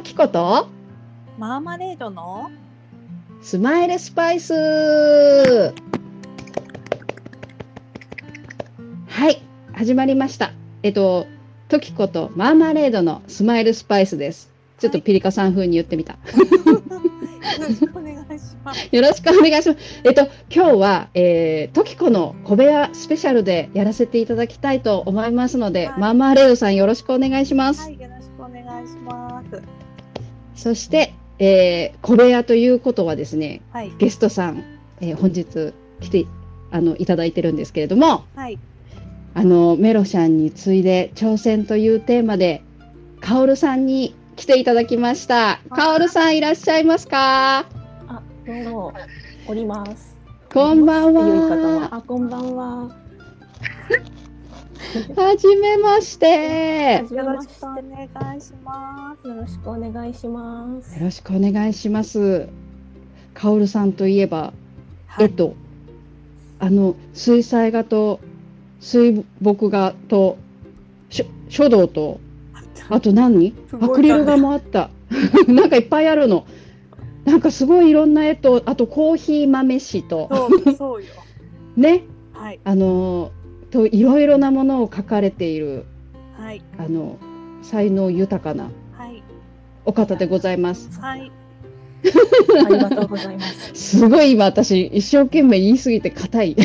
[0.00, 0.66] トキコと
[1.36, 2.50] マーマレードの？
[3.42, 4.54] スマイルスパイス。
[4.54, 5.70] は
[9.28, 9.42] い
[9.74, 10.52] 始まりました。
[10.82, 11.26] えっと
[11.68, 14.50] トキコとマーマレードのスマイルスパイスです。
[14.78, 16.18] ちょっとピリカさん風に言ってみた、よ
[17.58, 18.88] ろしくお願いします。
[18.90, 20.00] よろしくお願いします。
[20.02, 26.00] えっと今日は、えー、トキコの小部屋スペシャルでやらせていただきたいと思いますので、はい。
[26.00, 29.62] マーマレードさんよろしくお願いします、はい、よろしくお願いします。
[30.60, 34.62] そして、えー、小部屋ということはですねはい、ゲストさん、
[35.00, 36.26] えー本日来て
[36.70, 38.58] あのいただいてるんですけれどもはい、
[39.34, 42.62] あのメロシャンに次いで挑戦というテーマで
[43.20, 45.60] カオルさんに来ていただきました。
[45.70, 47.66] カオルさんいらっしゃいますか？
[48.08, 48.92] あ、どうも、
[49.46, 50.16] おります。
[50.52, 51.88] こんばんは。
[51.94, 52.96] あ、こんばんは。
[55.16, 59.28] はじめましてよろましくお願いします。
[59.28, 60.98] よろしくお願いします。
[60.98, 62.48] よろしくお願いします
[63.34, 64.52] カオルさんといえば、
[65.06, 65.54] はいえっと
[66.58, 68.20] あの水彩画と
[68.80, 70.38] 水墨画と
[71.48, 72.20] 書道と
[72.88, 73.54] あと何？
[73.80, 74.90] アクリル画もあった。
[75.46, 76.46] なんかいっぱいあるの。
[77.24, 81.08] なんかすごいいろんな絵と、あとコーヒー豆師と、そう、そうよ。
[81.76, 83.39] ね、はい、あのー
[83.70, 85.84] といろいろなものを描かれている、
[86.36, 87.18] はい、あの
[87.62, 89.22] 才能豊かなはい、
[89.84, 90.98] お方でございます。
[91.00, 91.30] はい。
[92.66, 93.74] ありがとうございます。
[93.74, 96.56] すごい今私一生懸命言い過ぎて硬い。
[96.56, 96.64] な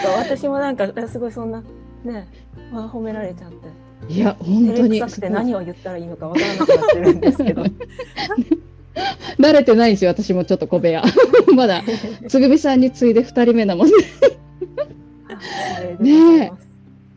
[0.00, 1.62] んか私もなんかすごいそんな
[2.04, 2.28] ね、
[2.70, 3.68] まあ褒められちゃって、
[4.12, 7.64] いや本当に照れくさくて何を言ったらいいのかわからなくなってるんですけど。
[9.38, 11.02] 慣れてないんですよ私もちょっと小部屋。
[11.54, 11.82] まだ
[12.28, 13.92] つぐみさんに次いで二人目なもんね。
[15.28, 15.38] あ
[15.76, 16.62] それでござ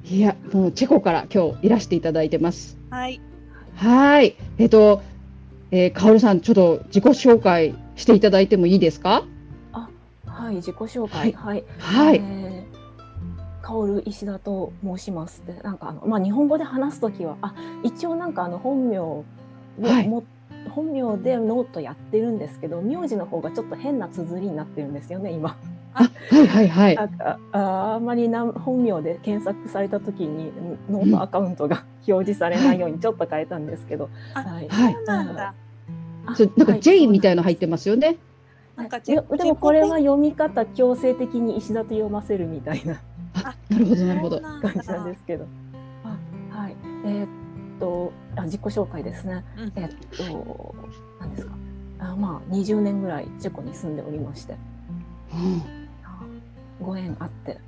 [0.09, 2.77] いやもうチェコから今日いらしていただいてます。
[2.89, 3.21] はい、
[3.75, 4.35] はい。
[4.57, 5.01] えっと、
[5.71, 9.23] えー、かおるさん、ちょっと自己紹介していただいてもいいですか？
[10.25, 11.31] はい、自己紹介。
[11.31, 11.63] はい。
[11.77, 12.15] はい。
[12.17, 12.81] えー
[13.61, 17.53] カオル石田と申しますってなんかあのまあ日本語で話すときはあ
[17.83, 19.23] 一応なんかあの本名を
[19.81, 20.23] はいも
[20.69, 25.57] 本名でノートやってるんですけど名字の方がちょっと変な綴りになってるんですよね今。
[25.93, 26.95] あ、はいはいはい。
[26.95, 30.51] なんかああんまりな本名で検索された時に
[30.89, 34.09] ノートアカウントが表示されないようにちょっと変えたんですけど。
[34.33, 38.17] あはいはいなんなんか J みたいなの入ってますよね。
[38.75, 43.01] なんかででもこれは読み方強制的に石田と読ませるみたいな。
[43.33, 44.39] あ、なるほどなるほど。
[44.61, 45.45] 感じなんですけど。
[46.03, 46.17] あ
[46.55, 46.75] はい。
[47.05, 47.27] え
[47.81, 49.43] とあ自己紹介ですね。
[49.57, 49.91] うんえーっ
[50.31, 50.75] と
[51.19, 51.53] 何ですか？
[51.99, 54.55] あまあ20年ぐらいチェコに住んでおりまして、
[55.33, 55.61] うん
[56.03, 56.21] あ
[56.81, 57.59] ご縁あって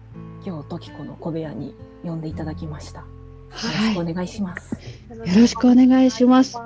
[0.46, 3.00] 今日トキコの小部屋に呼んでいただきました。
[3.02, 3.06] よ
[3.54, 4.76] ろしくおは願いします。
[5.14, 5.18] い。
[5.18, 6.58] よろしくお願いします。
[6.58, 6.62] う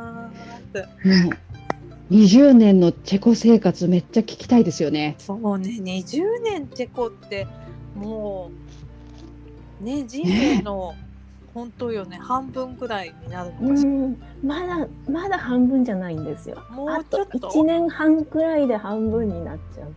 [2.09, 5.15] 20年のチェコ生活めっちゃ聞きたいですよね。
[5.17, 7.47] そうね、20年チェコって
[7.95, 8.51] も
[9.81, 10.95] うね人生の
[11.53, 13.89] 本当よね半分ぐらいになるのうかしら。
[13.89, 16.57] んまだまだ半分じゃないんですよ。
[16.71, 19.93] もうちょっと？1年半くらいで半分になっちゃう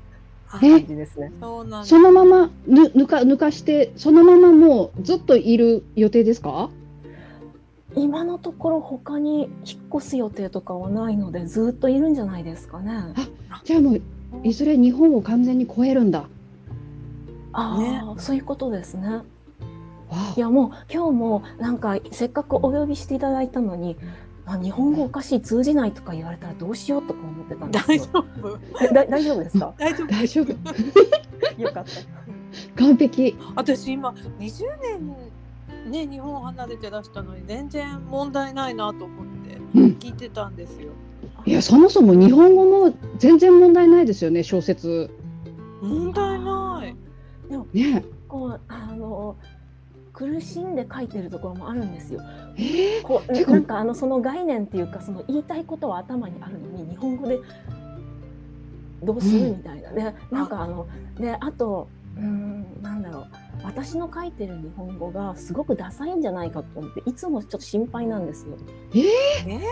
[0.49, 1.33] 感じですね。
[1.41, 6.71] そうなんだそのままぬ抜か抜かしてそのままもうずっといる予定ですか？
[7.97, 12.93] 今のところ他に引っ越す予定とかはないのでずっといるんじゃないですかね。
[13.65, 14.01] じゃあもう
[14.45, 16.25] いずれ日本を完全に超えるんだ。
[17.53, 19.23] ああ、そういうことですね。
[20.37, 23.97] いやもう今日もなんかせっかくお呼びしていただいたのに、
[24.47, 28.25] あ日本語おかしい通じないとか言われたらどうしようとか思ってたんですよ。
[28.25, 28.59] 大丈夫？
[29.11, 29.75] 大丈夫ですか？
[29.79, 30.49] 大丈夫大丈夫。
[31.63, 31.91] よかった。
[32.85, 33.37] 完璧。
[33.55, 34.65] 私今20
[35.85, 39.85] 年ね日本離れてらしたのに全然問題ないなと思ってうん。
[40.01, 40.89] 聞いてたんですよ。
[41.47, 45.11] いやそもそも日本語も全然問題ないですよね小説。
[45.81, 46.97] 問題ない。
[47.51, 48.05] でもね。
[48.29, 49.37] こうあの
[50.21, 52.21] 苦しんで書いてるところもあるんですよ。
[52.57, 57.39] えー、こうなんかあのその概念っていうかその言いたいことは頭にあるのに日本語で
[59.03, 60.87] どうするうんみたいな、でなんかあの
[61.19, 61.89] であと
[62.19, 63.27] うーんなんだろう
[63.65, 68.57] 私の書いてる日本語がすごくダサいんじゃないかと思っていつもちょっと心配なんですよ。
[69.47, 69.63] ね？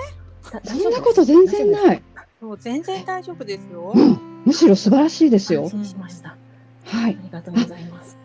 [0.51, 1.93] だそんなこと全然な。
[1.93, 2.03] い。
[2.41, 3.93] もう全然大丈夫ですよ。
[3.95, 4.43] うん。
[4.47, 5.71] むしろ素晴らしいですよ安。
[5.73, 6.37] 心しました。
[6.85, 7.19] はい。
[7.21, 8.18] ありがとうございます。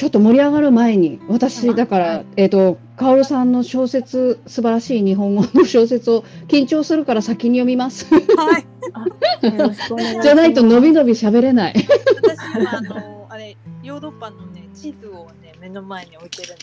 [0.00, 8.06] ちょっと盛り上がる前に私あだから、はいえっ、とカオルさんの小説、素晴らしい日本語の小説を緊張するから先に読みます。
[8.14, 8.66] はい。
[10.22, 11.74] じゃないと伸び伸び喋れない。
[12.16, 16.56] 私今あのあれヨーロッパのね地図をね目の前に置いてるん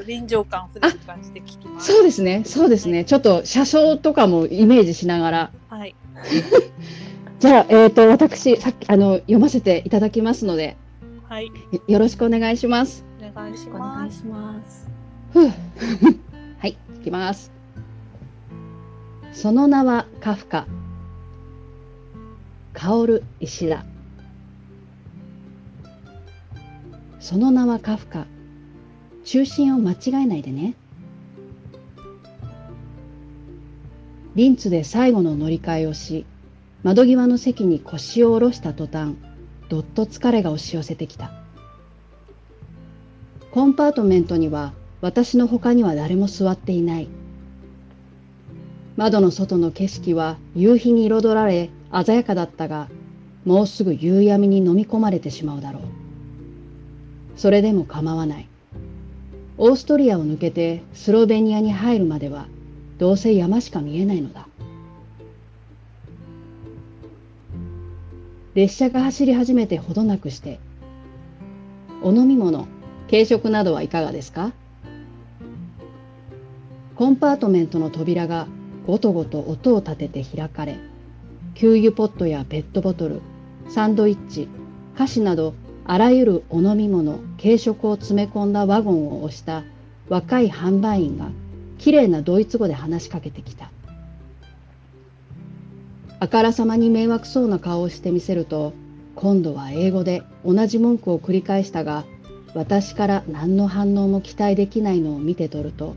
[0.00, 1.92] で、臨場感フレッシュ感して聞きます。
[1.92, 3.04] そうですね、そうですね。
[3.04, 5.50] ちょっと車掌とかもイメージしながら。
[5.68, 5.94] はい。
[7.38, 10.76] じゃあ、えっ、と、私、さっき、あの、読ませていただきますので、
[11.30, 11.46] はい。
[11.46, 11.52] よ
[11.86, 13.04] よろしくお願いします。
[13.20, 14.16] お願いしお願ます。
[14.16, 14.90] いします。
[15.32, 15.46] ふう
[16.58, 17.52] はい、いきます。
[19.30, 20.66] その名はカフカ。
[22.74, 23.84] 薫石田。
[27.20, 28.26] その名はカフカ。
[29.22, 30.74] 中心を間違えないでね。
[34.34, 36.26] リンツで最後の乗り換えをし、
[36.82, 39.14] 窓際の席に腰を下ろした途端、
[39.70, 41.30] どっと疲れが押し寄せてきた。
[43.52, 47.08] コンパートメントには私の他には誰も座っていない。
[48.96, 51.70] 窓の外の景色は夕日に彩られ
[52.04, 52.88] 鮮やかだったが、
[53.44, 55.82] もうすぐ夕闇に飲み込まれてしまうだろう。
[57.36, 58.48] それでも構わない。
[59.56, 62.48] オーストリアを抜けてスロベニアに入るまでは
[62.98, 64.48] どうせ山しか見えないのだ。
[68.54, 70.58] 列車が走り始めてほどなくして、
[72.02, 72.66] お飲み物、
[73.08, 74.52] 軽食などはいかがですか？
[76.96, 78.48] コンパートメントの扉が
[78.86, 80.78] ごとごと音を立てて開かれ、
[81.54, 83.20] 給油ポットやペットボトル、
[83.68, 84.48] サンドイッチ、
[84.98, 85.54] 菓子など
[85.84, 89.62] あらゆるお飲み物、軽食を詰め込んだワゴンを押した
[90.08, 91.28] 若い販売員が
[91.78, 93.70] きれいなドイツ語で話しかけてきた。
[96.22, 98.74] あからさまに迷惑そうな顔をしてみせると、
[99.14, 102.04] 今度は英語で同じ文句を繰り返したが、
[102.54, 105.96] 私から何の反応も期待できないのを見て取ると、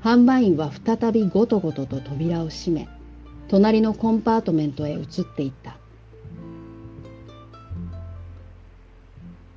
[0.00, 2.88] 販売員は再びごとごとと扉を閉め、
[3.48, 5.76] 隣のコンパートメントへ移っていった。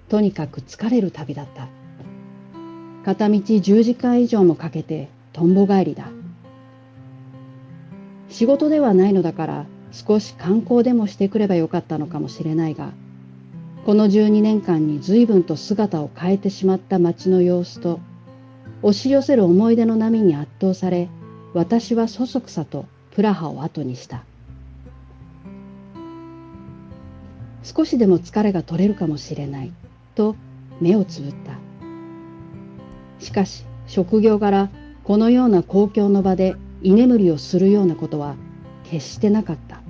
[0.10, 1.68] とにかく疲れる旅だった。
[3.06, 6.10] 片道10時間以上もかけてとんぼ帰りだ。
[8.30, 12.92] 仕事ではないのだから少し観光でもしてくればよかったのかもしれないが、
[13.86, 18.00] この12年間に随分と姿を変えてしまった街の様子と、
[18.84, 21.10] 押し寄せる思い出の波に圧倒され、
[21.54, 24.24] 私はそそくさとプラハを後にした。
[27.64, 29.72] 少しでも疲れが取れるかもしれない、
[30.16, 30.36] と
[30.80, 31.58] 目をつぶった。
[33.24, 34.70] しかし、職業柄、
[35.04, 38.36] このような公共の場で居眠りをするようなことは
[38.90, 39.81] 決してなかった。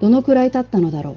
[0.00, 1.16] どのくらい経ったのだろう。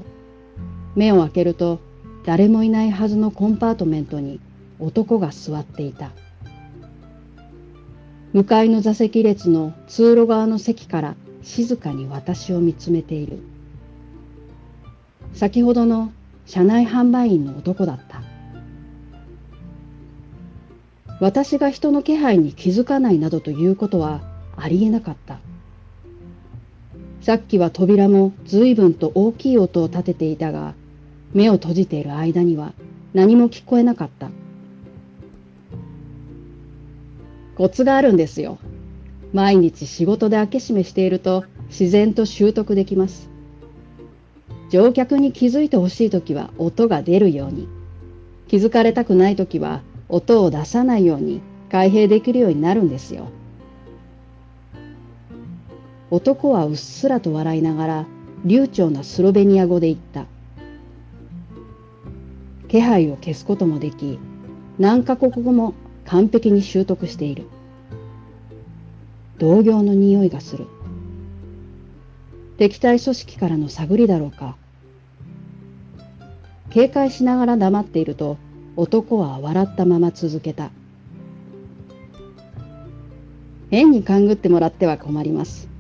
[0.96, 1.80] 目を開けると
[2.26, 4.40] 誰もいないはずのコンパートメントに
[4.80, 6.12] 男が座っていた。
[8.34, 13.40] 向かいの座席列の通路側の席から静かに私を見つめている。
[15.34, 16.12] 先ほどの
[16.46, 18.22] 車内販売員の男だった。
[21.20, 24.22] 私が人の気配に気づかないなどということは
[24.58, 25.40] ありえなかった。
[27.22, 30.74] さっきは扉も随分と大きい音を立てていたが、
[31.34, 32.74] 目を閉じている間には
[33.14, 34.32] 何も聞こえなかった。
[37.56, 38.58] コツがあるんですよ。
[39.34, 43.30] 毎日仕事で開け閉めしていると自然と習得できます。
[44.72, 47.68] 乗客に気づいてほしいときは音が出るように、
[48.48, 53.28] 気づかれたくないときは音を出さないように開閉できるようになるんですよ。
[56.12, 58.06] 男はうっすらと笑いながら
[58.44, 60.26] 流暢なスロベニア語で言った。
[62.68, 64.20] 気配を消すこともでき、
[64.78, 65.74] 何カ国語も
[66.06, 67.46] 完璧に習得している。
[69.38, 70.68] 同業の匂いがする。
[72.58, 74.58] 敵対組織からの探りだろうか。
[76.72, 78.38] 警戒しながら黙っていると、
[78.76, 80.72] 男は笑ったまま続けた。
[83.70, 85.72] 変に勘ぐってもらっては困ります。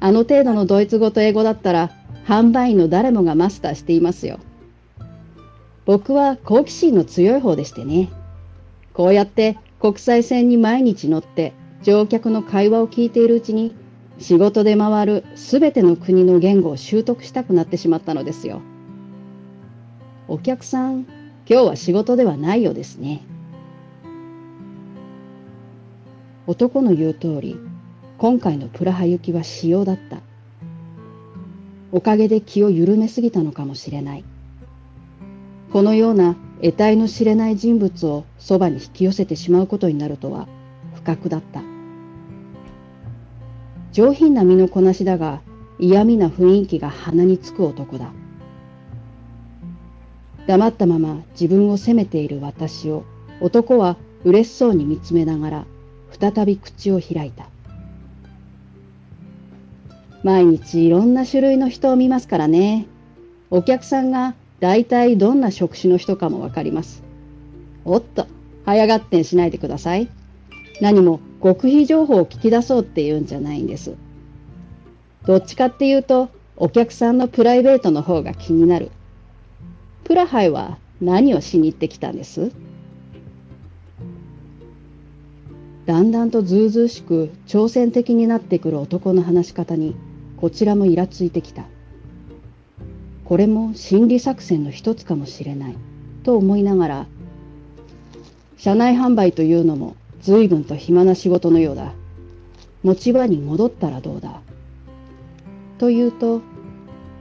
[0.00, 1.90] あの程度のドイツ語と英語だったら、
[2.26, 4.38] 販売員の誰もがマスターしていますよ。
[5.86, 8.10] 僕は好奇心の強い方でしてね。
[8.92, 13.74] こうやって国際線に毎日乗って乗客の会話を聞いているうちに、
[14.18, 18.60] 仕事で回るすべての国の言語を習得したくなってしまったのですよ。
[20.26, 21.06] お客さん、
[21.48, 23.22] 今日は仕事ではないようですね。
[26.46, 27.56] 男の言う通り、
[28.18, 30.18] 今回のプラハ行きは仕様だった。
[31.92, 34.24] おかげで気を緩めすぎたのかもしれない。
[35.72, 40.48] このような得体の知れない人物をそばに引き寄せてしまうことになるとは
[40.94, 41.62] 不覚だった
[43.92, 45.40] 上品な身のこなしだが
[45.78, 48.10] 嫌味な雰囲気が鼻につく男だ
[50.46, 53.04] 黙ったまま自分を責めている私を
[53.40, 55.64] 男は嬉しそうに見つめながら
[56.18, 57.46] 再び口を開いた
[60.22, 62.86] 毎日いろんな種類の人を見ますからね。
[63.50, 67.02] お客さんが大体どんな職種の人かもわかります。
[67.84, 68.26] おっと
[68.64, 70.08] 早がってんしないでください。
[70.80, 73.94] 何も極秘情報を聞き出そうっていうんじゃないんです。
[75.24, 78.90] どっちかっていうとお客さんのプライベートの方が気になる。
[80.04, 82.50] プラハイは何をしに行ってきたんです？
[85.86, 89.96] だんだんとずうずうしく挑戦的になってくる男の話し方に
[90.40, 91.64] こちらもイラついてきた。
[93.24, 95.76] これも心理作戦の一つかもしれない。
[96.22, 97.06] と思いながら
[98.56, 101.92] 社内販売というのも随分と暇な仕事のようだ。
[102.82, 104.40] 持ち場に戻ったらどうだ。
[105.78, 106.40] というと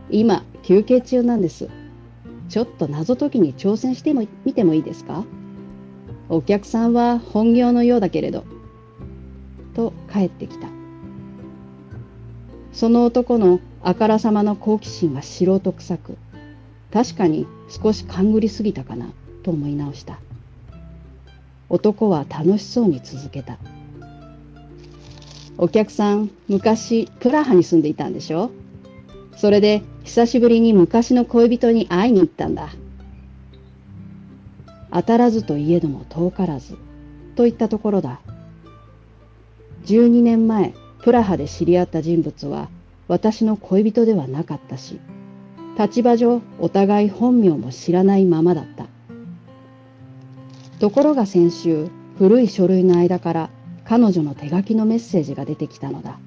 [0.09, 1.69] 今休憩中なんです。
[2.49, 5.25] ちょっと謎解きに挑戦してみてもいいですか？
[6.29, 8.45] お客さんは本業のようだけれど。
[9.73, 10.67] と帰ってきた。
[12.77, 16.17] その男のあからさまの好奇心は素人臭く
[16.93, 19.07] 確かに少し勘ぐりすぎたかな
[19.41, 20.19] と思い直した。
[21.69, 23.57] 男は楽しそうに続けた。
[25.57, 28.51] お客さん昔プラハに住んでいたんでしょ？
[29.35, 32.69] それで久しぶりに昔の恋人に会いに行ったんだ。
[34.91, 36.77] 当たらずといえども遠からず
[37.35, 38.21] といったところだ。
[39.85, 40.75] 12年前
[41.07, 42.67] プラハで知り合った人物は
[43.07, 44.99] 私の恋人ではなかったし
[45.79, 48.87] 立場上お互い本名も知らないままだった。
[50.81, 51.87] ところが先週
[52.17, 53.49] 古い書類の間から
[53.85, 56.19] 彼女の手書きのメッセージが出てきたのだ。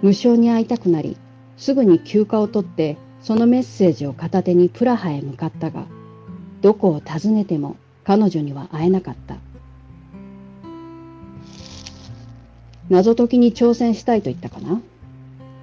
[0.00, 1.18] 無償に会いたくなり
[1.58, 5.84] すぐに休暇を取ってそのメッセージを片手にプラハへ向かったが
[6.62, 9.36] どこを訪ねても彼女には会えなかった。
[12.92, 14.82] 謎解きに挑戦したいと言ったかな？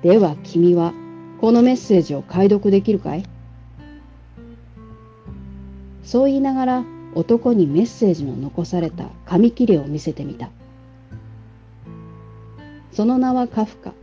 [0.01, 0.93] では君は
[1.39, 3.23] このメッセージを解読できるかい？
[6.03, 6.83] そう言いながら
[7.13, 10.49] 男にメッセージの残された紙切れを見せてみた。
[12.93, 13.93] その名はカフカ。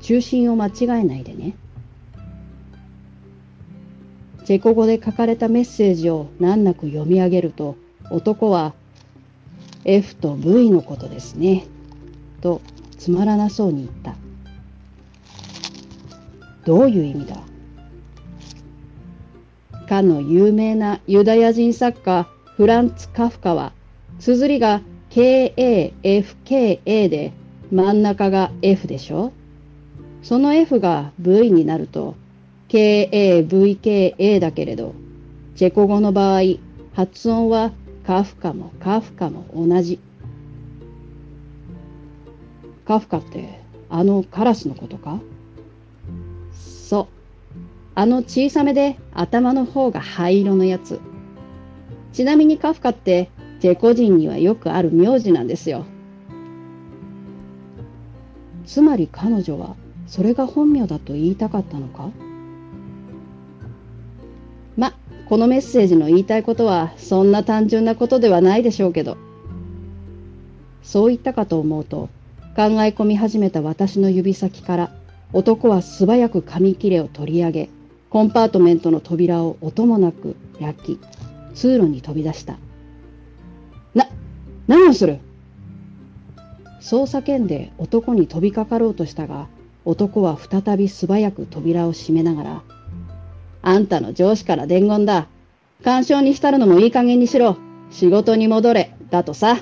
[0.00, 1.54] 中心を間違えないでね。
[4.46, 7.76] チェコ語で書かれたメッセージを難なく読み上げると
[8.10, 8.72] 男は
[9.84, 11.66] F と V のことですね。
[12.40, 12.60] と
[12.98, 14.14] つまらなそうに言った。
[16.64, 17.36] どういう意味だ？
[19.88, 23.72] かの有名なユダヤ人作家フランツ・カフカは
[24.18, 27.32] 綴りが KAFKA で
[27.72, 29.32] 真ん中が F でしょ？
[30.22, 32.16] その F が V になると
[32.68, 34.94] KAVKA だけれど
[35.56, 36.42] チェコ語の場合
[36.94, 37.72] 発音は
[38.04, 40.00] カフカもカフカも同じ。
[42.88, 45.20] カフカってあのカラスのことか？
[46.54, 47.06] そう。
[47.94, 50.98] あの小さめで頭の方が灰色のやつ。
[52.14, 53.28] ちなみにカフカって
[53.60, 55.84] チェコ人にはよくある名字なんですよ。
[58.64, 59.76] つまり彼女は
[60.06, 62.08] それが本名だと言いたかったのか？
[64.78, 64.94] ま
[65.28, 69.18] このメッセージの言いたいことはそんな単純なことではないでしょうけど。
[70.82, 72.08] そう言ったかと思うと
[72.58, 74.90] 考え込み始めた私の指先から
[75.32, 77.70] 男は素早く紙切れを取り上げ
[78.10, 81.00] コンパートメントの扉を音もなく焼き
[81.54, 82.58] 通路に飛び出した
[83.94, 84.08] な
[84.66, 85.20] 何をする？
[86.80, 89.46] そう叫んで男に飛びかかろうとしたが
[89.84, 92.62] 男は再び素早く扉を閉めながら
[93.62, 95.28] 「あんたの上司から伝言だ。
[95.84, 97.56] 干渉に浸るのもいい加減にしろ。
[97.92, 98.96] 仕事に戻れ。
[99.10, 99.58] だとさ」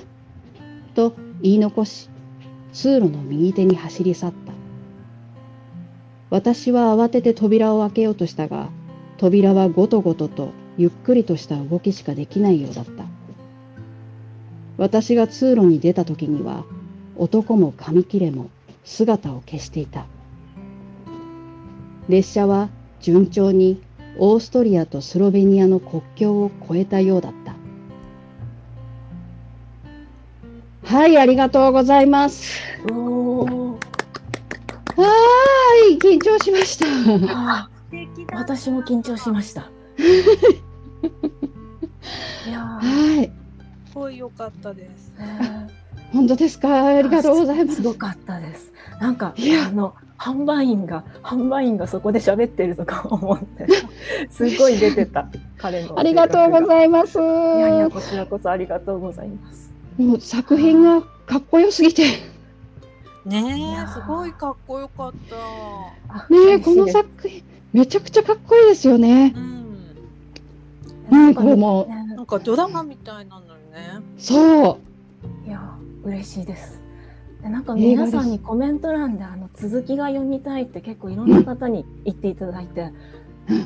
[0.96, 1.12] と
[1.42, 2.08] 言い残し
[2.76, 4.52] 通路の右手に走り去った。
[6.28, 8.68] 私は慌てて扉を開けようとしたが
[9.16, 13.04] 扉はごとごととゆっくりとした動きしかできないようだった。
[14.76, 16.66] 私が通路に出た時には
[17.16, 18.50] 男も紙切れも
[18.85, 20.04] 姿を消していた。
[22.11, 22.68] 列車は
[23.00, 23.80] 順調に
[24.18, 27.45] オーストリアとスロベニアの国境を越えたようだった。
[30.86, 32.60] はい、ありがとうございます。
[32.90, 33.76] おー
[34.96, 36.86] はーい、緊張しました。
[38.34, 39.62] 私も緊張しました。
[42.46, 43.32] いやーはい。
[43.88, 45.12] すごい良かったです。
[45.18, 45.68] ね
[46.12, 46.86] 本当ですか？
[46.86, 47.82] ありがとうございますす。
[47.82, 48.72] ごかったです。
[49.00, 53.66] なんかあの販売員が販売員がそこで喋ってるとか思って
[54.30, 55.28] すごい出てた
[55.58, 57.18] 彼のありがとうごいざいます。
[57.18, 59.74] いやいやこちらこそありがとうございます。
[59.98, 62.04] もう作品がかっこよすぎて。
[63.24, 65.36] ねえ、すごいかっこよかった。
[66.14, 69.34] あねえ、この作品、めちゃくちゃかっこいいですよね。
[69.36, 69.56] うん。
[71.28, 74.02] うん、これも、ねなんかドラマみたいなのよね。
[74.18, 74.80] そ
[75.44, 75.48] う。
[75.48, 75.60] いや
[76.02, 76.80] 嬉しいです。
[77.42, 82.90] でなんか皆さんにコメント欄であの続きが読みたいって結構いろんな方に言っていただいて、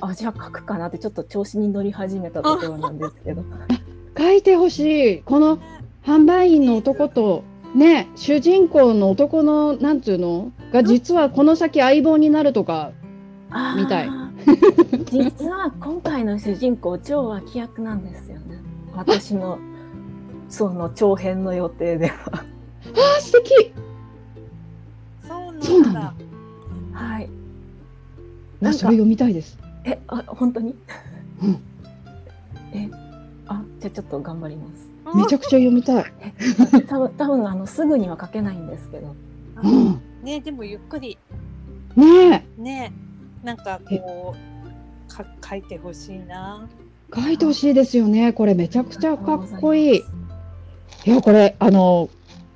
[0.01, 3.45] あじゃあ書くかなってちょっと調子に乗り始めたところなんですけど。
[4.19, 5.23] 書いてほしい。
[5.23, 5.59] この
[6.05, 10.53] 販売員の男と、ね、主人公の男の、なんつうの？
[10.73, 12.93] が実はこの先相棒になるとか、
[13.77, 14.11] みたい
[15.07, 18.59] 実は今回の主人公超脇役なんですよね。
[18.95, 19.59] 私の
[20.49, 22.17] その長編の予定では。
[22.35, 23.73] あー、素敵
[25.27, 26.15] そうなんだだ。
[26.93, 27.25] はい。
[27.25, 29.59] あなんかそれ読みたいです。
[29.85, 30.75] えあ本当に？
[31.43, 31.63] うん
[32.73, 32.89] え
[33.47, 34.90] あじゃあちょっと頑張ります。
[35.15, 36.05] めちゃくちゃ読みたい。
[36.89, 39.15] 多分多分あのすぐには書けないんですけど。
[39.63, 40.01] うん。
[40.23, 41.19] ねえでもゆっくり
[41.97, 42.93] ねえ、ね
[43.43, 46.69] えなんかこうか書いてほしいな。
[47.15, 48.33] 書いてほしいですよね。
[48.33, 50.03] これめちゃくちゃかっこいい。
[51.07, 52.09] いや、これ、あの、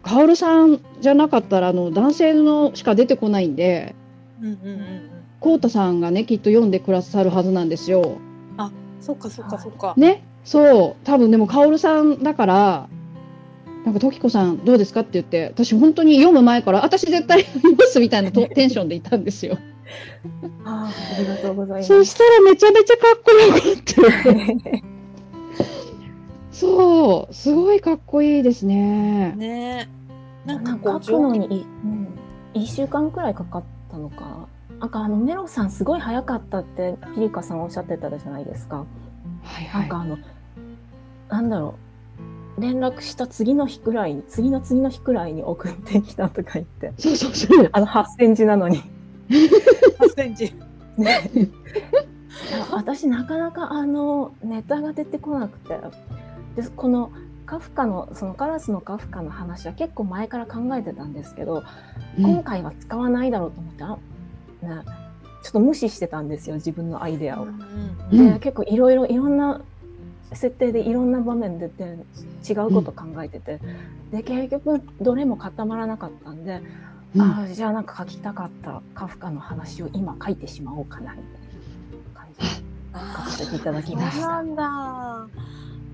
[0.02, 3.94] カオルさんじゃなかったら、あの、男性のしか出てこないんで、
[4.40, 5.10] うんうんうんうん。
[5.40, 8.18] コウタさんがね、きっと読んでくださるはずなんですよ。
[9.04, 9.92] そっかそっかそっか。
[9.98, 12.88] ね、そう、多分でも、カオルさんだから、
[13.84, 19.58] なんか、トキコさんどうですかって言って、私本当に読む前から、私絶対読みますみたいなと テンションでいたんですよ。
[20.64, 21.88] あありがとうございます。
[21.88, 24.94] そしたらめちゃめちゃかっこよかった。
[26.52, 29.32] そう、すごいかっこいいですね。
[29.36, 29.88] ね
[30.46, 32.08] えなんかかこう書くのにい、うん、
[32.54, 34.46] 1週間くらいかかったのかな。
[34.80, 38.84] なんかあのメロさんすごい早かったってピリカさんおっしゃってたじゃないですか。
[39.42, 39.80] はいはい。
[39.82, 40.18] なんかあの、
[41.34, 41.74] なんだろ
[42.58, 47.68] う連絡した次の日くらいに次の次の日くらいに送ってきたとか言ってそうそうそう。
[47.72, 48.80] あの8センチなのに。
[49.28, 50.54] 8センチ。
[50.96, 51.28] ね、
[52.70, 55.76] 私なかなかあのネタが出てこなくて
[56.54, 57.10] でこの
[57.46, 61.64] カフカのそのカラスのカフカの話は結構前から考えてたんですけど、
[62.16, 63.88] 今回は使わないだろうと思ってあ、
[64.76, 64.82] ね、
[65.42, 67.46] ちょっと無視してたんですよ自分のアイデアを。
[68.12, 69.60] うでん結構いろいろいろんな
[70.32, 71.96] 設定でいろんな場面でで
[72.48, 73.60] 違うこと考えてて、
[74.10, 76.62] で結局どれも固まらなかったんで、
[77.14, 81.42] うんああじゃあなんか書きたかったカフカの話を今書いてしまおうかなみたい
[82.12, 82.46] な感じで
[82.92, 84.28] 書かせていただきました。
[84.28, 85.28] なんだ。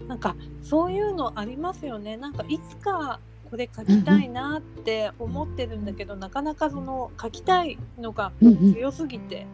[0.09, 2.17] なんかそういうのありますよね。
[2.17, 9.47] なんかいつかこれ書きたいなって思ってるんだけど、なかなかその書きたいのが強すぎて、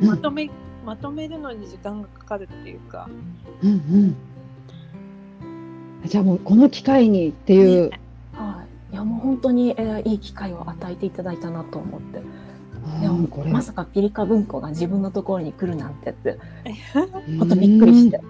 [0.00, 0.50] うんまとめ
[0.84, 3.08] まとめるのに時間がかかるっていうか。
[3.62, 4.16] うんうん。
[6.08, 7.90] じゃあもうこの機会にっていう。
[7.90, 8.00] ね
[8.32, 12.22] はい、いやもう本当に、えーいい機会を与えていただいたなと思って
[13.00, 16.38] でもうんこれまさかピリカ文庫が自分のところに来るなんてって
[17.26, 18.20] うん本当びっくりして。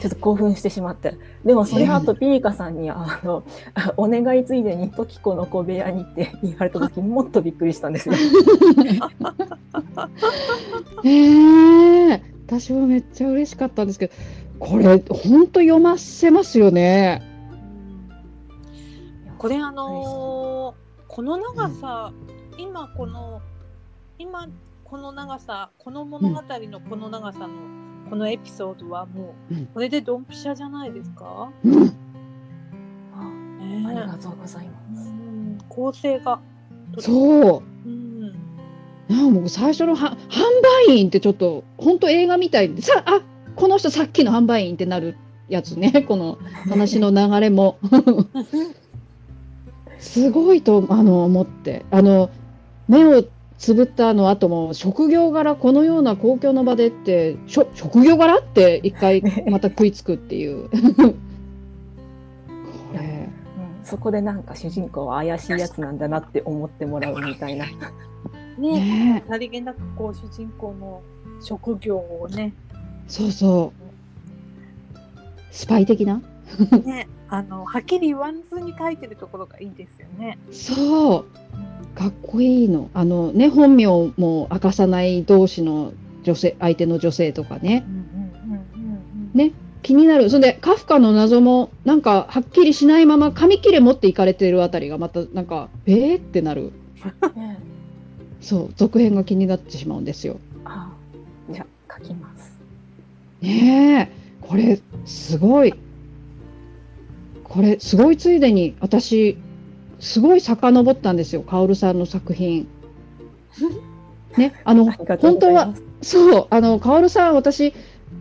[0.00, 1.14] ちょっと興奮してしまって。
[1.44, 3.42] でもそれあとピリカさんに、あの、
[3.74, 8.14] あ お願いついでにトキコの小部屋にって言われた時にもっとびっくりしたんですよ。
[11.04, 14.14] ええ私はめっちゃ嬉しかったんですけど、
[14.58, 17.22] これ本当読ませますよね。
[19.38, 22.12] これあのーこの長さ、
[22.58, 23.40] 今この
[24.18, 24.46] 今
[24.84, 27.48] この長さこの物語のこの長さの
[28.08, 29.66] このエピソードはもう、うん。
[29.66, 31.74] これでドンピシャじゃないですか、うん、
[33.14, 33.24] あ
[33.60, 35.08] ねありがとうございうます。
[35.10, 36.40] ん構成が。
[36.98, 37.62] そう。
[37.86, 38.32] うん。
[39.08, 40.42] なあもう最初のは販
[40.88, 42.82] 売員ってちょっと本当映画みたいで。
[42.82, 43.22] さあ
[43.56, 45.16] この人さっきの販売員ってなる
[45.48, 46.04] やつね。
[46.08, 47.78] この話の流れも。
[49.98, 51.84] すごいとあの思って。
[51.90, 52.30] あの
[52.86, 53.24] 目を
[53.58, 60.68] つぶったの後も職業柄このような公共の場でってしょ職業柄って一回また食いつくっていう。
[60.68, 60.76] こ
[62.94, 63.28] れうん
[63.84, 67.66] そこでなんか主人公は怪しいやつなんだなって思ってもらうみたいな。
[68.58, 68.58] ね。
[68.58, 69.24] ね。
[69.28, 71.02] さりげなくこう主人公の
[71.42, 72.52] 職業をね。
[73.08, 73.80] そうそう。
[75.50, 76.22] スパイ的な？
[76.84, 77.08] ね。
[77.30, 80.38] あのはっきり言わずに書いてるところがいいですよね。
[80.52, 81.24] そう
[81.98, 82.90] かっこいいの。
[82.94, 87.84] あのね、本名も明かさない同士の女性、相手の女性とかね。
[89.34, 89.50] ね
[89.82, 96.72] 気になるそれでカフカの謎もなんかはっきりしないまま紙切れ持っていかれてるあたりがまたなんかえーってなる
[97.36, 97.60] ね
[98.40, 100.38] そう続編が気になってしまうんですよ。
[100.64, 100.92] あ
[101.50, 102.58] じゃあ書きます。
[103.40, 105.74] ねえこれすごい
[107.44, 109.36] これすごいついでに私
[110.00, 112.68] すごい遡ったんですよカオルさんの作品。
[114.36, 115.74] ねあの本当は。
[116.00, 117.74] そうあのカオルさん私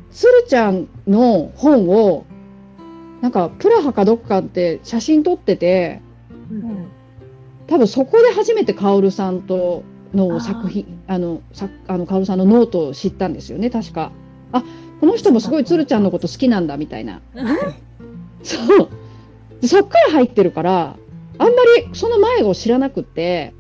[0.10, 2.26] スルちゃんの本を
[3.22, 6.02] なんかプラハかどっかって写真撮ってて
[6.52, 6.88] うん
[7.68, 14.12] 多分そこで初めてカオルさんとの作品あのさあのカオルさんのノートを知ったんですよね確か。
[14.52, 14.64] あ
[15.00, 17.22] この人もすごいつるちゃんのこと好きなんだみたいな。
[18.42, 18.90] そう
[19.62, 20.96] でそっから入ってるから
[21.40, 23.54] あんまりその前を知らなくて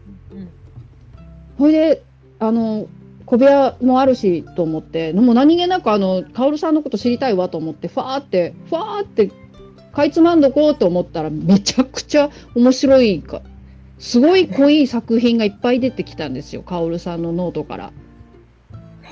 [1.57, 2.03] ほいで
[2.39, 2.87] あの
[3.25, 9.31] 小部屋もあるしと思ってもう何気なくあの薫さんのこと知りたいわと思ってファーってファーって
[9.91, 13.41] かいつまんどこうと思ったらめちゃくちゃ面白いか
[13.99, 17.91] すごい濃い作品がいっぱい出てきたんですよ薫さんのノートから。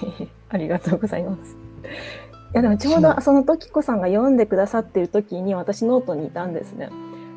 [0.49, 1.57] ありがとうございます。
[2.53, 6.89] いやでもちょうどその時子さんが読んでくださってる時に私ノートにいたんですね。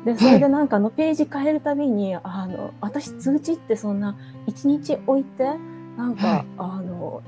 [0.05, 4.15] でそれでなんかあのページ変えるたびに、あの私通知ってそんな
[4.47, 5.43] 1日置いて
[5.97, 6.45] なんか、はい。
[6.57, 7.21] あの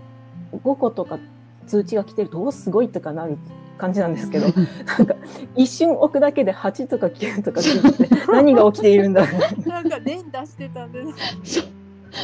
[0.54, 1.20] 5個とか
[1.68, 3.38] 通知が来てるとおすごいとかなる
[3.78, 4.48] 感じなんですけど
[4.98, 5.16] なんか
[5.56, 9.70] 一瞬置くだけで8とか9とかついてて 何が起きているんだろう。
[9.70, 11.64] なんか連打してたんで、ね、そう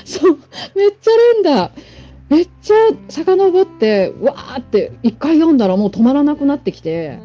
[0.04, 0.38] そう
[0.76, 1.12] めっちゃ
[1.44, 1.72] 連打。
[2.30, 2.76] めっちゃ
[3.08, 7.20] 遡ってわーって一回読んだらもう止まらなくなってきて。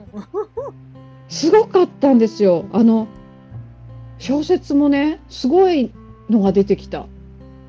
[1.33, 2.67] すごかったんですよ。
[2.73, 3.09] あの
[4.19, 5.91] 小説もねすごい
[6.29, 7.07] のが出てきた。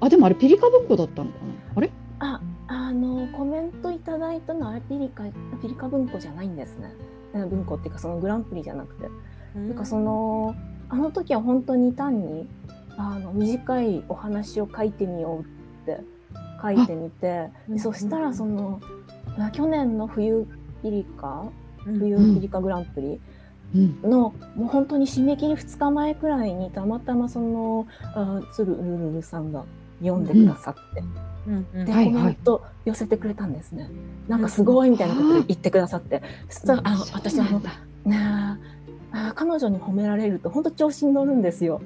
[0.01, 1.53] あでもあれピリカ文庫だったのかな？
[1.77, 1.89] あれ？
[2.19, 5.23] あ、あのコメントいただいたのはピリカ
[5.61, 6.93] ピリカ文庫じゃないんですね。
[7.35, 9.07] うん文庫っていうかそのグランプリじゃなくて、
[9.55, 10.55] なんかその
[10.89, 12.49] あの時は本当に単に
[12.97, 16.01] あの短いお話を書いてみようって
[16.61, 18.81] 書いてみて、うんでそしたらその
[19.39, 20.45] あ去年の冬
[20.83, 21.45] ピリカ
[21.85, 23.21] 冬うんピリカグランプリ
[23.75, 23.99] うん。
[24.03, 29.65] の、もう本当に締め切り2日前くらいにたまたまそのあつるるるるさんが
[30.01, 31.01] 読んでくださって。
[31.01, 33.89] うんうんコメント寄せてくれたんですね。
[34.29, 36.21] なんかすごいみたいなこと言ってくださって。
[36.49, 37.59] そしたら、あの、私、あの、
[38.05, 38.17] ね
[38.69, 38.73] え
[39.15, 41.81] あ彼女に褒められると本当調子に乗るんですよ。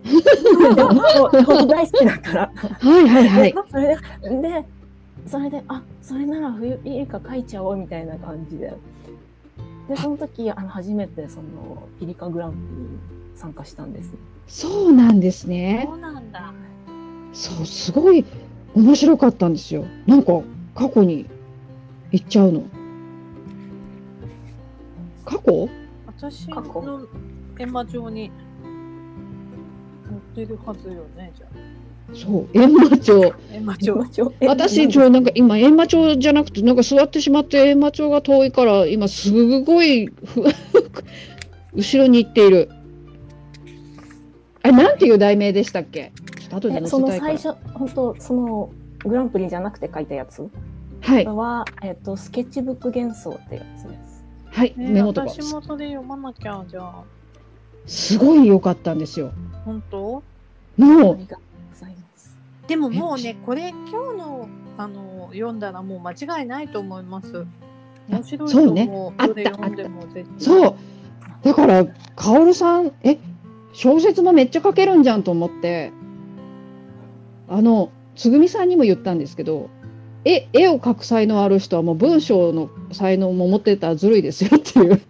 [1.67, 2.51] 大好きだから。
[2.55, 3.55] はいはいはい。
[3.69, 4.65] それで、で、
[5.27, 8.73] それで、あ、それなら冬ピリカ書いちゃおうみたいな感じで。
[9.87, 12.99] で、その時、あの、初めてそのピリカグランプリに
[13.35, 14.13] 参加したんです。
[14.47, 15.93] そうなんですねそ。
[15.93, 16.53] うなんだ。
[17.33, 18.25] そうすごい
[18.73, 19.85] 面白かったんですよ。
[20.05, 20.41] なんか
[20.75, 21.25] 過去に
[22.11, 22.63] 行っちゃうの。
[25.25, 25.69] 過去？
[26.07, 27.05] 私過去の
[27.59, 28.31] エマ上に
[30.05, 31.47] 載ってるはずよね、じゃ
[32.13, 33.33] そう閻魔帳。
[33.33, 33.37] あ。
[33.51, 33.95] エマ上。
[34.47, 40.43] 私ちょなんか今閻魔帳じゃなくてなんか座ってしまって閻魔帳が遠いから今すごいふ
[41.75, 42.69] 後ろに行っている。
[44.63, 46.11] あれなんていう題名でしたっけ？
[46.39, 47.51] ちょっと後でそのせたいから最。
[47.53, 48.69] 初本当その
[49.05, 50.49] グランプリじゃなくて書いたやつ？
[51.01, 54.23] はいは、えっとスケッチブック幻想ってやつです。
[54.49, 57.03] はいねメモとか私もそれ読まなきゃ、じゃあ。
[57.85, 59.31] すごい良かったんですよ。
[59.63, 60.23] 本当？
[60.79, 61.19] あもう
[62.67, 67.45] でももうね、これ今日のあの読んだらもう間違いないと思います。
[68.07, 68.73] 面白いと思う。
[68.73, 68.87] ね。
[69.27, 70.39] どれ読んでも絶対。
[70.39, 70.75] そう。
[71.43, 73.17] だからカオルさんえ
[73.73, 75.91] 小説もめっちゃ書けるんじゃんと思って。
[77.49, 79.69] あのつぐみさんにも言ったんですけど
[80.25, 85.01] 絵絵を描く才能ある人はもう文章の才能も持ってたらずるいですよっていう。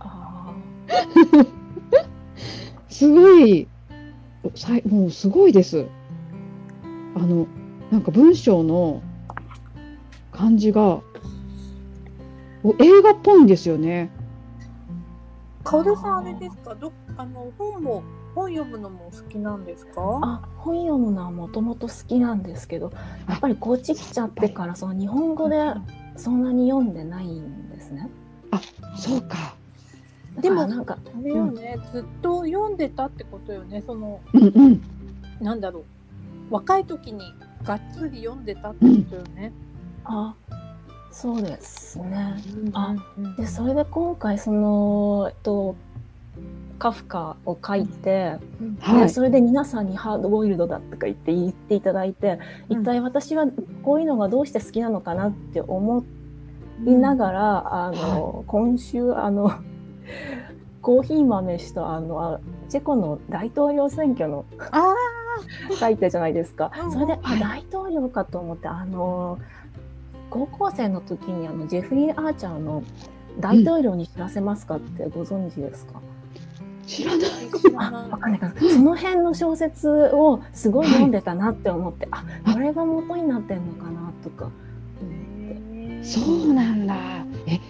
[0.00, 0.54] あ
[2.90, 3.66] すごい
[4.86, 5.86] もうすごいです
[7.14, 7.46] あの
[7.90, 9.02] なんか文章の
[10.32, 11.00] 感じが
[12.64, 14.10] お映画っぽいんですよね。
[15.64, 16.74] かおるさんあれですか？
[16.74, 18.02] どあの本も
[18.34, 20.20] 本読むのも好きなんですか？
[20.22, 22.92] あ本読むのはもともと好きなんですけど
[23.28, 25.56] やっぱりこっち来ちゃってからその日本語で
[26.16, 28.08] そんなに読んでないんですね。
[28.96, 29.54] そうか。
[30.40, 33.82] でもなんかあれよね、ずっと読んでたってことよね。
[33.86, 34.82] そのうんうん。
[35.40, 35.84] なんだろう
[36.52, 37.34] 若い時に
[37.64, 39.52] がっつり読んでたってことよね。
[40.04, 40.34] あ
[41.10, 42.36] そうですね。
[42.72, 45.74] あうんでそれで今回その、えっと、
[46.78, 48.38] カフカを書いて、
[48.80, 49.00] はい。
[49.02, 52.38] でそれで皆さんにハードボイルドだとか言って言っていただいて、
[52.68, 52.80] うん。
[52.80, 53.46] 一体私は
[53.82, 56.02] こういうのがどうして好きなのかなって思っ
[56.90, 59.52] いながら、あの、今週、あの、
[60.80, 64.94] コーヒー豆氏と、あの、あチェコの大統領選挙のあ
[65.78, 66.92] 書いてじゃないですかうん。
[66.92, 69.38] それで、あはい大統領かと思って、あの、
[70.30, 72.82] 高校生の時に、あの、ジェフリー・アーチャーの
[73.40, 76.00] 大統領に知らせますかってご存知ですか、
[76.86, 77.28] 知らない。
[77.52, 78.54] あ、知らあ、ないわかんないかな。
[78.60, 84.50] その辺の小説をすごい読んでたなって思って、あ、これが元になってんのかなとか。
[86.02, 86.96] そうなんだ。
[87.46, 87.60] え、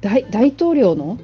[0.00, 1.18] 大大統領の？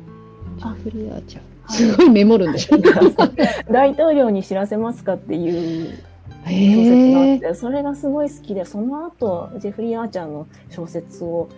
[0.59, 1.43] ジあェフリーアーチャー。
[1.71, 2.79] すごいメモるんでしょ。
[3.71, 5.99] 大統領に知らせますかっていう
[6.45, 7.37] 小説があ。
[7.37, 11.49] って、それがすごい好きで、その後、ジェフリー・アーチャーの小説を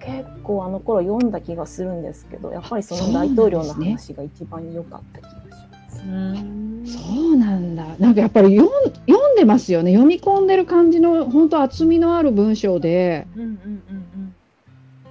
[0.00, 5.36] 結構あの頃読んだ気がするんですけど、やっぱりその大統領の話が一番良かった気がし
[5.70, 6.02] ます。
[6.04, 7.84] うんそうなんだ。
[7.98, 9.92] なんかやっぱり読ん読んでますよね。
[9.92, 14.34] 読み込んでる感じの本当厚みのある文章で、うんうんうんうん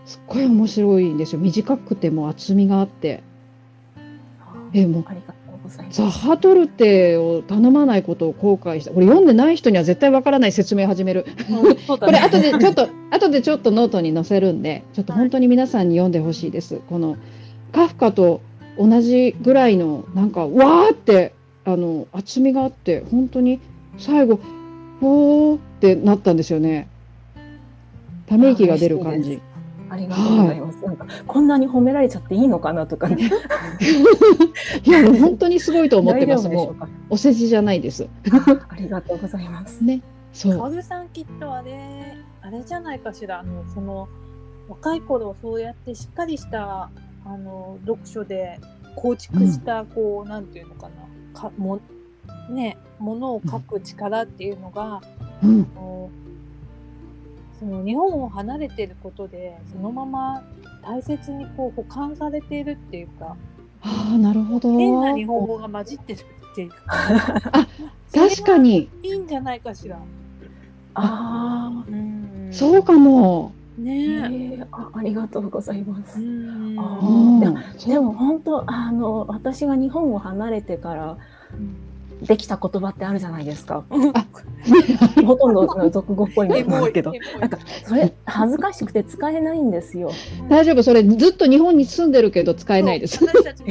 [0.05, 1.39] すっごい面白いんですよ。
[1.39, 3.21] 短くても厚みがあって。
[4.73, 6.01] えもうありがとうございます。
[6.01, 8.91] ザ・ハトルテを頼まないことを後悔した。
[8.91, 11.25] これ読んでない人には絶対わからない説明を始める。
[11.87, 16.81] そうだこれね後でちょっと後でちょっとノートに載せるんで、ちょっと本当に皆さんに読んでほしいです。
[16.89, 17.17] この
[17.71, 18.41] カフカと
[18.77, 21.33] 同じぐらいのなんかわーって
[21.65, 23.59] あの厚みがあって本当に
[23.97, 24.39] 最後
[25.01, 26.87] ほーってなったんですよね。
[28.27, 29.41] ため息が出る感じ。
[29.89, 30.85] ありがとうございます。
[30.85, 33.29] なんかこんなに褒められちゃっていいのかなとかね。
[34.83, 36.49] いや本当にすごいと思ってます。
[36.49, 36.85] もう。
[37.09, 38.07] お世辞じゃないです。
[38.69, 39.83] ありがとうございます。
[39.83, 40.01] ね。
[40.33, 40.75] そう。
[40.75, 44.07] カさんきっとあれあれじゃないかしらあのその
[44.67, 46.89] 若い頃そうやってしっかりした
[47.25, 48.59] あの読書で
[48.95, 50.89] 構築した、こうなんていうのか
[51.33, 51.79] なかも
[52.49, 55.01] ねものを書く力っていうのが、
[55.43, 55.67] うん。
[55.75, 56.09] あの
[57.59, 60.43] その日本を離れてることでそのまま
[60.81, 63.35] 大切にこう保管されているっていうか
[63.81, 64.77] ああなるほど。
[64.77, 66.19] 変な日本語が混じってる
[66.51, 66.77] っていうか
[68.13, 69.99] 確かにいいんじゃないかしら。
[70.95, 73.51] あうんそうかも。
[73.77, 74.05] あ、ねえ。
[74.05, 76.19] えーあ、ありがとうございます。
[76.19, 76.99] うんあ
[77.87, 81.17] でも本当あの私が日本を離れてから
[82.21, 83.85] できた言葉ってあるじゃないですか。
[83.89, 90.11] ほとんどの俗語っぽいんエモいですけど、なんかそれ恥ずかしくて使えないんですよ。
[90.49, 93.23] 大丈夫それずっと日本に住んでるけど使えないです。
[93.25, 93.69] 私たちも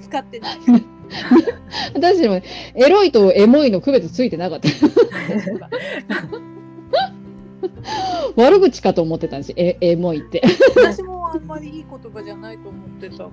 [0.00, 0.58] 使ってない。
[1.94, 2.40] 私たちも
[2.74, 4.68] エロいとエモいの区別ついてなかった。
[8.36, 9.54] 悪口かと思ってたんですよ。
[9.58, 10.42] えエモいって。
[10.76, 13.30] 私もあんまりいい言葉じゃないと思ってた。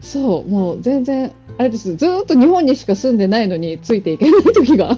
[0.00, 1.96] そうもう全然あれです。
[1.96, 4.96] ずーっと日本にしか住んでないのについていけない時が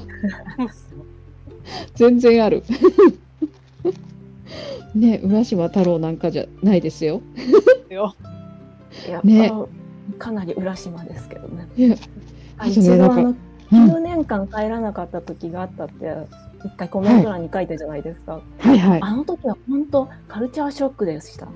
[1.94, 2.62] 全然ある。
[4.94, 7.22] ね浦島太郎なんかじゃないですよ。
[7.88, 8.14] よ。
[9.06, 9.66] いや、ねあ
[10.18, 11.68] かなり浦島ですけどね。
[11.76, 11.96] ね
[12.66, 13.36] 一度あのうん
[13.72, 16.12] 9年間帰らなかった時があったって
[16.64, 18.40] 一回コメント欄に書いたじゃないですか。
[18.58, 19.02] はいはい。
[19.02, 21.46] あの時は本当カルチャーショックでした。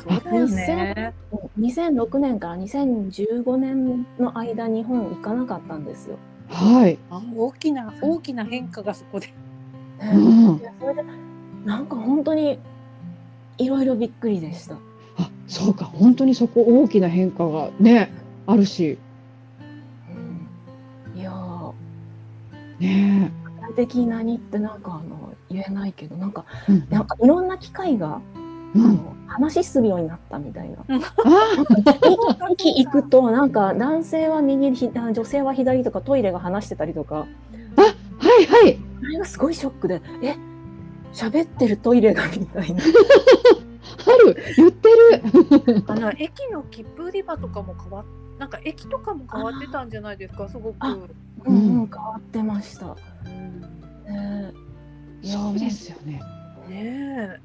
[0.00, 1.14] そうだよね。
[1.58, 6.18] 2006年から2015年の間日本行かなかったんですよ。
[6.48, 6.98] はい。
[7.10, 9.32] あ大きな大きな変化がそこで。
[10.02, 11.02] うんそれで
[11.64, 12.58] なんか本当に
[13.58, 14.76] いろいろびっくりでした。
[15.18, 18.10] あそうか本当にそこ大きな変化がね
[18.46, 18.98] あるし
[21.14, 21.72] うんいやー
[22.80, 26.72] ね具体的に何ってなんかあの言えないけどなんかえ。
[26.72, 28.20] うんなんかいろんな機会が、
[28.74, 30.76] うんあの話するようになったみたいな。
[30.78, 37.26] あ駅行くとなんか男性は右女性は左とかトイレが話してたりとかは
[38.40, 38.78] いはい。
[39.02, 40.36] あれがすごいショックでえ
[41.12, 42.82] 喋ってるトイレがみたいな。
[44.04, 45.84] 春言ってる。
[45.86, 48.04] あの駅の切符売り場とかも変わっ
[48.38, 50.76] なんか駅とかも変わってたんじゃないですかすごく。
[50.80, 51.08] あう
[51.46, 52.96] うんんうん変わってました。
[53.26, 53.60] うん
[54.04, 54.52] ね
[55.22, 56.20] そうですよね。
[56.68, 57.40] ね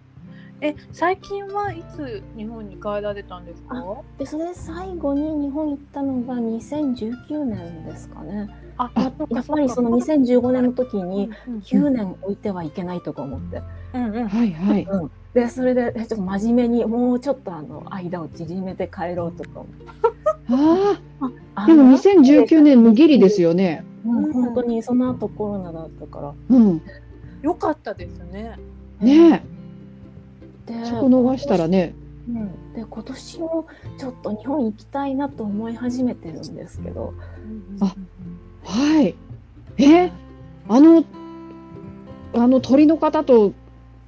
[0.62, 0.70] え。
[0.70, 3.76] え最近はいつ日本に帰られたんですか？
[4.18, 8.50] でそれで最後に日本行ったのが2019年ですかね。
[8.78, 13.62] あややっぱりその2015年の時にうん9年置いてはいけないとか思って。
[13.94, 14.88] うんうんはいはい。
[15.34, 19.86] でそれでえちょっと真面目にもうちょっとあの間を縮めて帰ろうとか思って。
[20.50, 21.32] ああ
[21.64, 23.84] あでも2019年無ギリですよね。
[24.06, 26.34] うん本当にその後コロナだったから。
[26.50, 26.82] うん。
[27.42, 28.58] よかったですね。
[29.00, 29.44] ね。
[30.86, 31.94] そこ逃したらね。
[32.28, 37.14] うん、で今年もちょっと日本行きたいなと思い始めてるんですけど、
[37.80, 37.96] あ
[38.64, 39.16] はい。
[39.78, 40.12] え？
[40.68, 41.06] あの
[42.34, 43.54] あの鳥の方と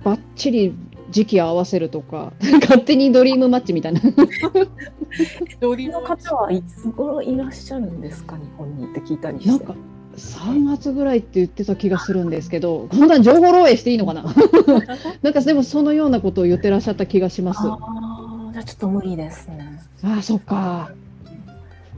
[0.04, 0.74] バッチリ
[1.10, 4.02] 時期合わせるとか 勝手にドリームマッチみたいな。
[5.60, 9.50] ドリの方はいつ頃いらっしゃるんですか日本にって聞いたりして。
[9.50, 9.76] なんか
[10.19, 14.23] 3月ぐらいって言ってた気がするんですけどこんな情報漏洩していいのかな？
[15.23, 17.60] なんかでもそのようなことを言ってらっしゃった気がします。
[17.62, 19.82] あああじゃあちょっと無理ですね。
[20.03, 20.91] あそっか、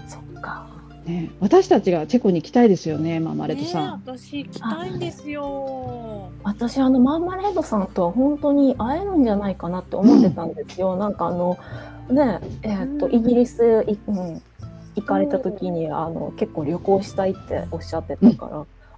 [0.07, 0.67] そっか。
[1.05, 6.29] ね、私たちがチェコに行きたいですよねマーマレットさん、ねえ私行きたいんですよ。
[6.43, 11.57] 私あのマーマレードさんとは本当に会えるんじゃないかなって思ってたんですよ、なんかあの
[12.09, 14.41] ねえーっとうんイギリスい、うん、
[14.95, 18.47] 行かれた時にあの結構旅行したいっておっしゃってたか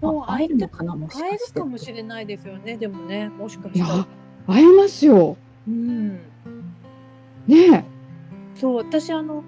[0.01, 2.77] ら、もうあ会えるのかなもし会えるかしてかもしれないですよね。
[2.77, 4.08] でもね、もしかしたら。
[4.47, 5.38] 会えますよ。
[5.67, 6.19] うん。
[7.47, 7.86] ね
[8.56, 9.43] そう、私あの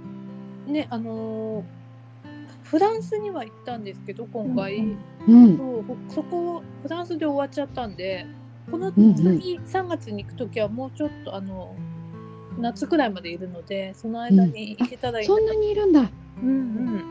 [0.67, 1.63] ねあのー
[2.63, 8.25] フランスには行ったんですけど今回、うんうんそうほそこフランスで終わっちゃったんで
[8.71, 9.15] このうんうん。
[9.15, 11.75] 次、3月に行く時はもうちょっとあの
[12.59, 16.09] 夏くらいまでいるのでその間に行けたらいいな、そんなにいるんだ
[16.41, 17.03] うんうん。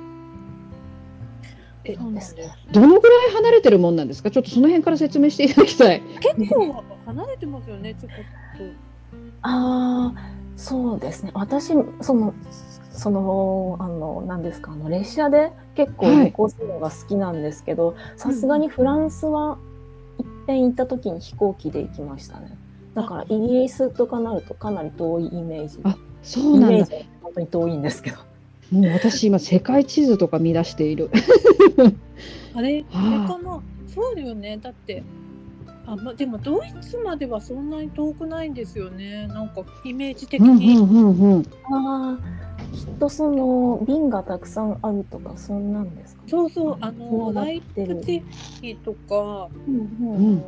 [1.86, 2.34] えそうです
[2.72, 4.30] どのぐらい離れてるもんなんですか？
[4.30, 6.00] ちょっとその辺から説明していただきたい。
[6.20, 8.14] 結構離れてますよねちょこ
[8.54, 8.64] っと。
[9.42, 11.30] ああそうですね。
[11.34, 12.32] 私その
[12.90, 14.72] そのあの何ですか？
[14.72, 16.24] あの列車で結構はい。
[16.26, 19.58] 旅行するのが好きなんですけどさすがにフランスは
[20.18, 22.56] 一遍行った時に飛行機で行きましたね。
[22.94, 25.80] だからイギリスとかなるとかなり遠いイメージ。
[25.82, 26.76] あそうなんだ。
[26.76, 28.18] イメージは本当に遠いんですけど
[28.74, 31.10] もう私今世界地図とか見出している。
[32.54, 32.84] あれ？
[32.92, 33.10] あ。
[33.22, 34.58] れかなそうだよね。
[34.60, 35.02] だって
[35.86, 39.28] あ、ま、でもドイツまではそんなに遠くないんですよね。
[39.28, 41.42] なんかイメージ的うんに、うんうんうん。
[41.72, 46.22] ああきっとその瓶がたくさんあるとかそんなんですか？
[46.22, 48.22] ねそうそうあのライプツィ
[48.60, 50.16] ヒとか、うんうん。
[50.16, 50.44] うん。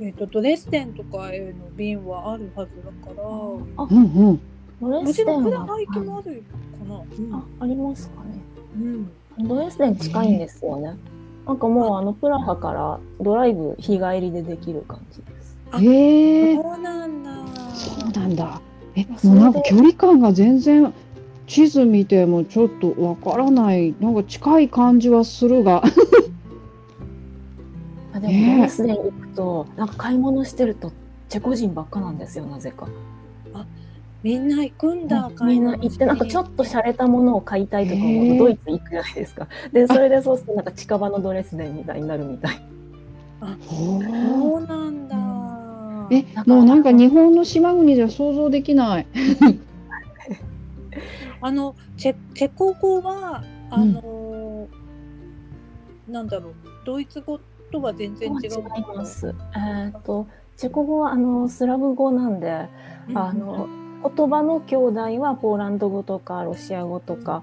[0.00, 3.24] えっとドレスデンとかへの便はあるはずだから。
[3.24, 4.40] あうんうん
[4.80, 6.44] ドレもちスデンはろんプラハイキもある
[6.78, 8.40] かな、あありますかね。
[8.76, 9.48] うん。
[9.48, 10.96] ドレスデン近いんですよね。
[11.46, 15.58] なんかもうあのプラハからドライブ日帰りでできる感じです。
[15.72, 17.30] あへえそうなんだ。
[17.74, 18.60] そうなんだ。
[18.94, 20.92] えもうなんか距離感が全然
[21.46, 23.94] 地図見てもちょっとわからない。
[23.98, 25.82] なんか近い感じはするが。
[28.12, 30.92] あでもドレスデン行くとなんか買い物してると
[31.28, 32.86] チェコ人ばっかなんですよなぜか。
[34.22, 39.46] みんな行くんだみんな行ってなんかちょっと洒落たものを買いたいとかへえもドイツ行くじゃないですか。
[39.72, 42.16] でそれでそうするとなんか近場のドレスデンみたいにな。
[42.16, 42.60] るみたい。
[43.40, 45.16] ほそうなんだ。
[46.10, 49.06] えもうなんか日本の島国じゃ想像できない。
[51.40, 56.54] あのチェチェコ語はあのーなんだろう。
[56.84, 57.38] ドイツ語
[57.70, 59.34] とは全然違う違います。
[59.54, 60.26] えっ、と
[60.56, 62.50] チェコ語はあのスラブ語なんで、
[63.14, 63.68] あの
[64.02, 67.42] 言葉の兄弟はポーランド語とかロシア語とか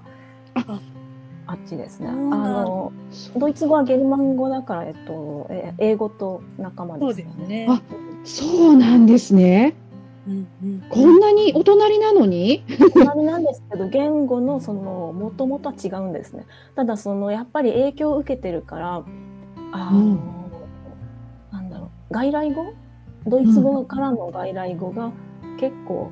[0.54, 0.80] あ
[1.46, 2.08] あっちですね。
[2.08, 2.92] あの
[3.36, 7.36] ドイツ語はゲルマン語だから、えっと、え英語と仲間そうですよね。
[7.36, 7.66] ですね。
[7.68, 7.82] あ
[8.24, 9.74] そうなんですね。
[10.26, 10.82] うんうん。
[10.90, 12.64] こんなにお隣なのに？
[12.94, 16.46] 隣なんですけど言語のそのもともとは違うんですね。
[16.74, 19.04] ただそのやっぱり影響を受けてるから
[19.72, 20.20] あの、うん。
[21.52, 22.72] なんだろう外来語？
[23.26, 25.12] ドイツ語からの外来語が
[25.60, 26.10] 結構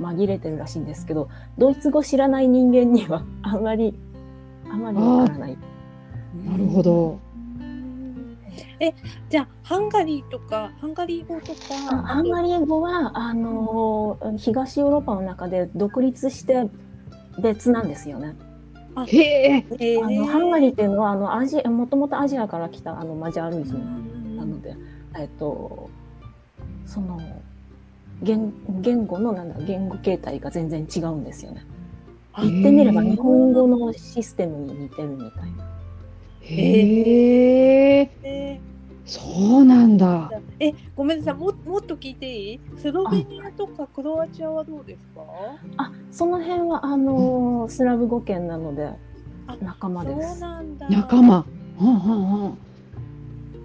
[0.00, 1.28] 紛れてるらしいんですけど
[1.58, 3.94] ドイツ語知らない人間には あまり
[4.70, 5.58] あまりわからない。
[6.46, 7.18] なるほど
[8.80, 8.94] え
[9.28, 16.68] じゃあハンガリーとかハンガリー語とあかハンガリー語はあの東ヨーロッパの中で独立して
[17.40, 18.34] 別なんですよね。
[19.06, 23.74] へえあのハンガリーっていうのはあのアジアもともとアジアから来たあのマジャール人
[24.36, 24.76] なので、
[25.18, 25.88] えっと
[26.84, 27.18] その
[28.22, 31.64] 言言語のなんだ言語形態が全然違うんですよね。
[32.32, 35.68] あ言ってみれば日本語のシステムに似てるみたいな。
[36.40, 38.60] へええ
[39.04, 39.20] そ
[39.58, 40.30] うなんだ。
[40.30, 41.34] ーえごめんなさい。
[41.34, 42.60] ももっと聞いていい？
[42.76, 45.22] スロベニアとかクロアチアはどうですか？
[45.76, 48.92] あその辺はあのスラブ語圏なので
[49.46, 50.40] あ仲間でそうす。
[50.40, 50.88] なんだ。
[50.88, 51.44] 仲間。
[51.80, 52.58] うんうんうん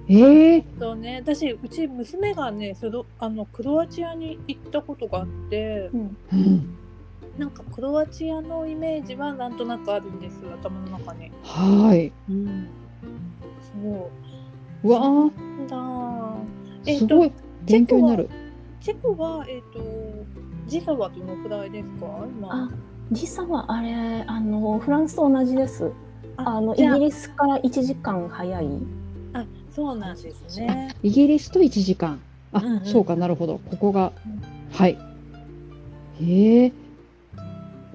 [0.09, 1.21] ええそうね。
[1.21, 6.17] 私うち娘がねスロあのクロアチアに行ったことがあってうん。
[6.31, 6.77] うん。
[7.37, 11.31] なんかクロアチアのイメージはなんとなくあるんです頭の中に。
[11.43, 12.11] はい。
[12.29, 12.67] うん、
[13.83, 14.09] そ
[14.83, 14.87] う。
[14.87, 16.33] うわなんだ。
[16.85, 17.31] えっとーすごい
[17.65, 18.29] 勉強になる。
[18.79, 19.81] チェコはえっ、と
[20.67, 22.25] 時差はどのくらいですか？
[22.25, 22.49] 今。
[22.49, 22.69] あ
[23.11, 25.91] 時差はあれあのフランスと同じです。
[26.37, 28.67] あのイギリスから1時間早い。
[29.41, 30.95] あそうなんですね。
[31.03, 32.19] イギリスと1時間。
[32.51, 32.85] あ、うんうん。
[32.85, 33.59] そうかなるほど。
[33.69, 34.75] ここがうん。
[34.75, 34.97] はい。
[36.21, 36.71] へえ。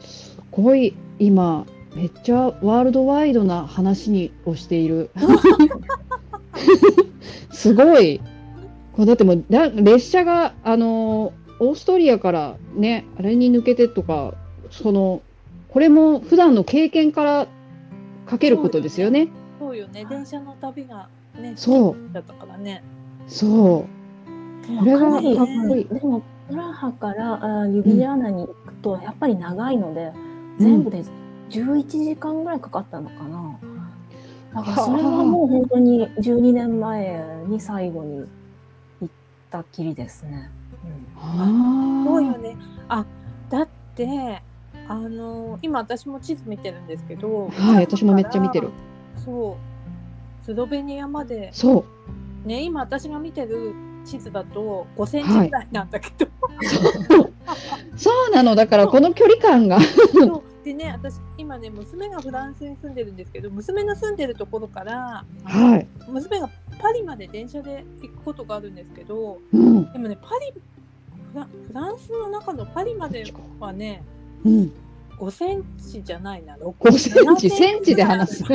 [0.00, 5.10] すごい今めっちゃワールドワイドな話にをしている。
[7.50, 8.20] すごい。
[8.92, 14.34] これだってもうだ列車があのオーストリアからねあれに抜けてとか
[14.70, 15.22] その
[15.68, 17.46] これも普段の経験から
[18.26, 19.28] かけることですよね。
[19.58, 20.04] そうよね。
[20.04, 21.08] 電車の旅が
[21.40, 22.12] ねそう。
[22.12, 22.82] だったからね。
[23.26, 23.86] そ
[24.66, 24.78] う。
[24.78, 25.84] これがかっこいい。
[25.86, 30.12] でもプラハからあユビリアーナに行くとやっぱり長いので、
[30.58, 31.04] 全部で
[31.50, 33.58] 11時間ぐらいかかったのかな。
[34.54, 38.26] だからそれはもう本当に12年前に最後に
[39.00, 39.08] 行っ
[39.50, 40.50] たきりですね。
[41.16, 42.04] あ。
[42.06, 42.56] そうよね
[42.88, 43.06] あ
[43.48, 44.42] だって
[44.88, 48.70] あの今私も地図見てるんですけどはい私もめっちゃ見てる。
[49.16, 49.71] そう
[50.44, 51.50] スロベニアまで。
[51.52, 51.84] そ
[52.44, 52.48] う。
[52.48, 53.74] ね今私が見てる
[54.04, 56.30] 地図だと5センチぐらいなんだけど、
[57.96, 58.30] そう。
[58.32, 58.54] なの。
[58.54, 59.78] だからこの距離感が。
[60.64, 69.92] でね私今ね娘がフランスに住んでるんですけど娘の住んでるところから、はい、娘がパリまで電車で行くことがあるんですけどうん。
[69.92, 70.60] でもねパリフ
[71.34, 73.24] ラフランスの中のパリまで
[73.58, 74.04] はね
[74.44, 74.72] うん、
[75.22, 78.44] 5センチじゃないな6 5センチセンチで話す。
[78.44, 78.48] い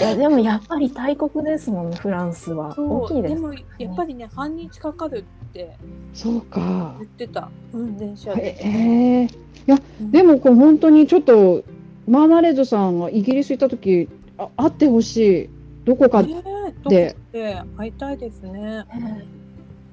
[0.00, 2.74] やでもやっぱり大国ですもんねフランスは。
[2.78, 3.34] 大きいです。
[3.34, 3.60] でもや
[3.92, 5.76] っぱりね半日かかるって
[6.14, 6.94] そうか。
[6.98, 9.24] 言ってたうん電車で、へえ。
[9.24, 9.28] い
[9.66, 11.62] やでもこう本当にちょっと
[12.08, 14.08] マーマレードさんがイギリス行った時
[14.38, 15.50] あ会ってほしい。
[15.84, 18.86] どこか、ねえどこでで会いたいですね。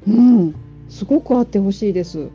[0.07, 0.55] うん。
[0.87, 2.29] すごく会ってほしいです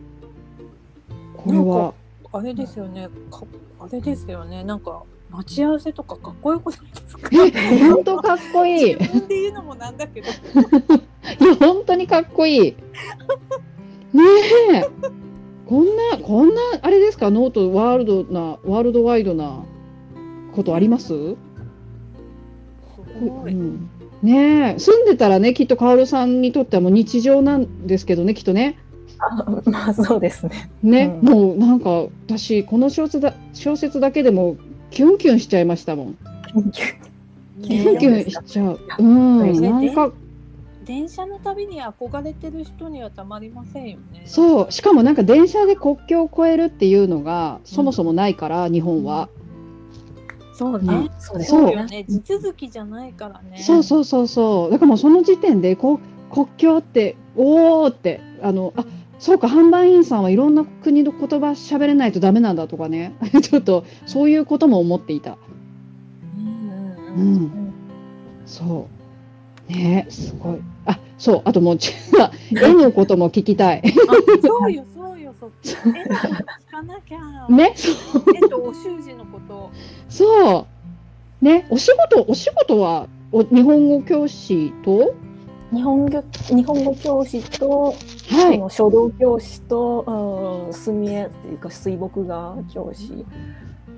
[1.47, 1.94] これは。
[2.32, 3.09] あれですよね。
[3.30, 3.44] か
[3.80, 4.64] あれですよね。
[4.64, 7.30] なんか待ち合わせとかかっこよくないですか？
[7.32, 8.92] え本当かっこいい。
[8.92, 10.28] い自分で言うのもなんだけど。
[11.47, 12.61] や本当にかっこいい。
[14.12, 14.22] ね
[14.74, 14.84] え。
[15.66, 17.30] こんなこんなあれですか？
[17.30, 19.64] ノートワールドなワールドワイドな
[20.55, 21.09] ことあります？
[21.09, 21.36] す
[23.20, 23.90] ごい、うん、
[24.22, 24.78] ねえ。
[24.78, 28.78] 住んでたらねきっとカオルさんにとってはもう日常なんですけどねきっとね。
[28.86, 28.86] あ
[29.67, 30.71] まあそうですね。
[30.83, 31.29] ね、うん。
[31.29, 34.57] もうなんか私この小説だ小説だけでも
[34.91, 36.17] キュンキュンしちゃいましたもん。
[37.62, 38.31] キュンキュン。
[38.31, 38.81] しちゃう。
[38.99, 40.12] うんねなんか。
[40.85, 44.23] 電車の旅に憧れてる人にはたまりませんよね。
[44.25, 49.29] そうしかもなんか電車で国境を越えるっていうのがそもそもないから、日本は、
[50.57, 51.01] そうね。
[51.01, 51.11] ね。
[51.19, 51.64] そうですそう。
[51.87, 52.05] ね。
[52.09, 53.59] 地続きじゃないからね。
[53.59, 54.71] そうそうそうそう。
[54.71, 58.85] だからもうその時点でこう国境っておおってあのあ
[59.19, 63.14] そうか販売員さんはいろんな国の言葉喋れないとダメなんだとかね。
[63.43, 65.39] ちょっとそういうことも思っていた。
[66.37, 67.43] うんううんうん。
[67.45, 67.73] ん、
[68.45, 68.89] そ
[69.69, 69.73] う。
[69.73, 70.59] ねすごい。
[70.85, 71.93] あそうあともうち
[72.53, 73.83] 絵のことも聞きたい。
[74.09, 77.49] あそうよそうよそっち絵のこと聞かなきゃ。
[77.49, 78.23] ねそう。
[78.37, 79.71] 絵とお習字のこと。
[80.09, 80.67] そ
[81.41, 81.45] う。
[81.45, 85.14] ねお仕事お仕事はお日本語教師と？
[85.73, 88.57] 日本語日本語教師と、はい。
[88.57, 93.12] その書道教師と、うん、墨絵っていうか水墨画教師、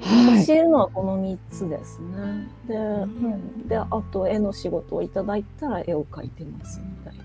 [0.00, 0.46] はい。
[0.46, 2.48] 教えるのはこの3つですね。
[2.66, 7.24] で,、うん、であと絵の仕事をいただいたら絵を描いてますみたいな。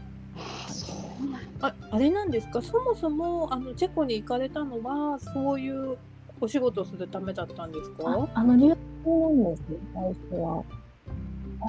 [1.62, 2.62] あああれなんですか？
[2.62, 5.98] そもそもあのチェコに行かれたのはそういう
[6.42, 8.30] お仕事をするためだったんですあか？
[8.34, 10.64] あの留学なんですね最初は。
[11.62, 11.66] あ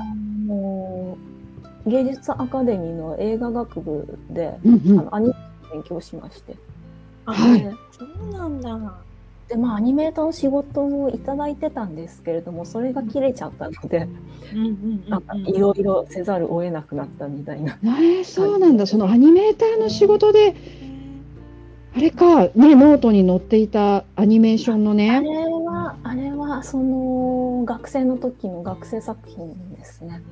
[0.49, 1.17] の
[1.87, 5.01] 芸術アカデミーの映画学部で、うんうん。
[5.01, 6.57] あのアニメの勉強しまして。
[7.27, 7.63] あ、はい。
[7.63, 8.95] でそうなんだ。
[9.49, 14.09] でまあアニメーターの仕事もいただいてたんですけれどもそれが切れちゃったので、
[14.55, 17.79] うんうんなんかいろいろせざるを得なくなったみたいな。
[17.85, 18.87] えーそうなんだ。
[18.87, 20.55] そのアニメーターの仕事で
[21.97, 30.23] あれかねノートに載っていたアニメーションのあねれはあれはその学生の時の学生作品ですね。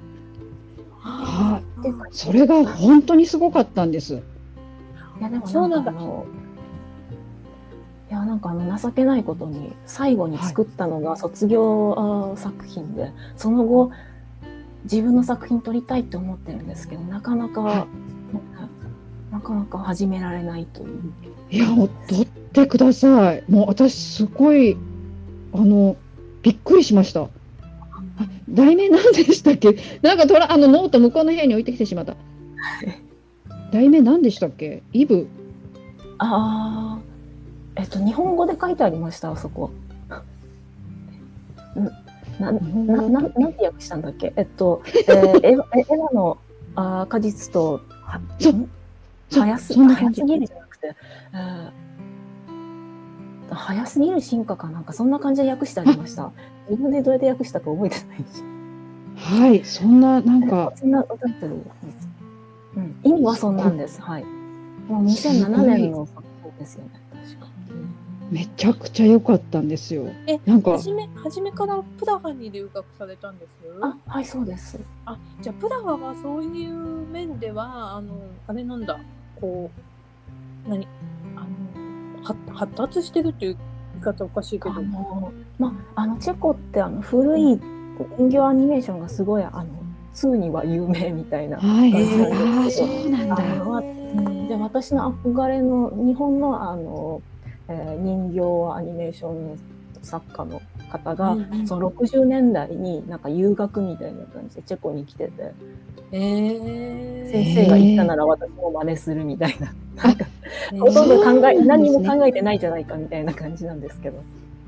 [1.03, 4.15] はでそれが本当にすごかったんです。
[4.15, 5.91] いやでもそうなんだ。
[5.91, 6.27] あの
[8.11, 13.91] いやなんかあの情けないことに最後に作ったのが卒業、作品でその後
[14.85, 17.87] 自分の作品撮りたいって思ってるんですけどなかなか、は
[19.31, 21.13] なかなか始められないという。
[21.51, 23.45] いやもう撮ってください。
[23.49, 24.77] もう私すごい
[25.55, 25.97] あの
[26.43, 27.23] びっくりしました。
[27.23, 27.29] あ
[28.53, 29.77] 題名何でしたっけ？
[30.03, 32.17] なんかトラあのノート向こうの部屋に置いてきてしまった。
[33.73, 34.83] 題名何でしたっけ？
[34.93, 35.27] イブ。
[36.19, 37.03] ああ、
[37.77, 39.71] えっと、日本語で書いてありました、あそこ。
[41.79, 41.85] ん。
[42.43, 44.33] な、な、な、なんて訳したんだっけ？
[44.37, 46.39] えっと、えー、 エヴァエヴァの、
[46.75, 48.53] あー果実とはそ
[49.31, 50.95] 早す早すぎるじゃなくて、
[51.33, 51.71] えー
[53.55, 56.33] 早すぎる進化かなんかそんな感じで訳してありました。
[56.69, 58.25] 自分でどうやって訳したか覚えてないし。
[59.17, 62.09] はい、そんななんかそんなタイトルです。
[62.77, 64.01] うん、意味はそんなんです。
[64.01, 64.25] はい。
[64.89, 66.91] もう2007年の作品ですよね。
[67.13, 67.47] 確か。
[68.31, 70.07] めちゃくちゃ良かったんですよ。
[70.27, 73.51] えなんか初め初めからプラハに留学されたんです？
[73.83, 74.81] あ、はい、そうです。
[75.05, 76.75] あじゃあプラハはそういう
[77.09, 78.15] 面ではあの
[78.47, 78.99] あれなんだ
[79.39, 79.71] こ
[80.67, 80.89] う何？
[81.37, 83.57] あのは発達してるっていう
[84.03, 87.61] 方おかしいけどあの、まあ、あのチェコってあの古い
[88.19, 89.65] 人形アニメーションがすごいあの
[90.15, 91.57] 2には有名みたいな。
[91.59, 93.43] はい、えーああ、そうなんあだ。
[93.65, 97.23] のうんで私の憧れの日本のあの、
[97.69, 99.59] えー人形アニメーション
[100.03, 100.61] 作家の
[100.93, 105.53] 方が、うんうんその60年代になんか遊学みたいな感じでチェコに来てて
[106.13, 109.73] え先生が言ったなら私も真似するみたいな。
[110.03, 114.23] なんかーほとんど考え、ね何にも考えてないじゃないかみたいな感じなんですけど、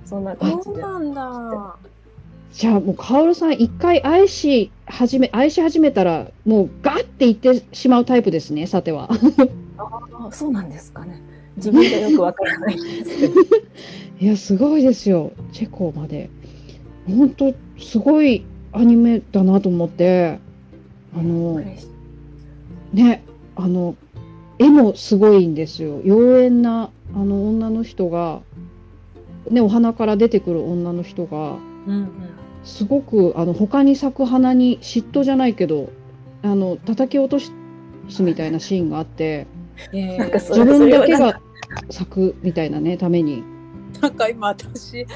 [0.05, 0.63] そんな感じで。
[0.63, 1.77] そうなんだ。
[2.53, 8.67] じゃあもうカオルさん一回愛し始め愛し始めたらもうガッていってしまうタイプですね。
[8.67, 9.09] さては。
[9.77, 11.21] あそうなんですかね。
[11.57, 12.77] 自分じゃよくわからない。
[14.21, 15.33] いやすごいですよ。
[15.53, 16.31] チェコまで。
[17.07, 20.39] 本当すごいアニメだなと思って。
[21.17, 21.63] あの
[22.93, 23.23] ね
[23.55, 23.95] あの
[24.59, 26.01] 絵もすごいんですよ。
[26.05, 28.41] 妖艶なあの女の人が
[29.51, 31.57] ねお花から出てくる女の人が。
[31.87, 32.09] うんうん。
[32.65, 35.91] すごくあの他に咲く花に嫉妬じゃないけど
[36.43, 37.53] あの叩き落とす
[38.23, 39.47] みたいなシーンがあって
[39.93, 40.19] えー。
[40.19, 41.41] なんかそ自分だけが
[41.91, 43.45] 咲くみたいなねために。
[44.01, 45.07] なんか今私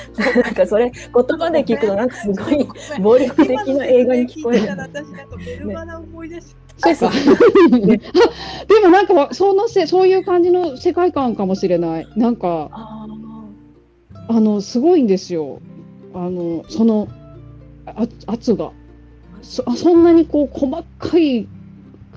[0.43, 2.67] なんかそれ言葉で聞くとなんかすごい
[3.01, 4.69] 暴力的な映画に聞こえる。
[4.69, 7.11] 私なんかベルバラ思い出しそうかあ
[8.67, 12.09] でもなんかそのせそういう感じの世界観かもしれない。
[12.17, 13.07] なんかあ
[14.29, 15.61] あのすごいんですよ。
[16.15, 17.09] あのその
[17.87, 18.73] あ圧が。
[19.43, 21.49] そあそんなにこう細かい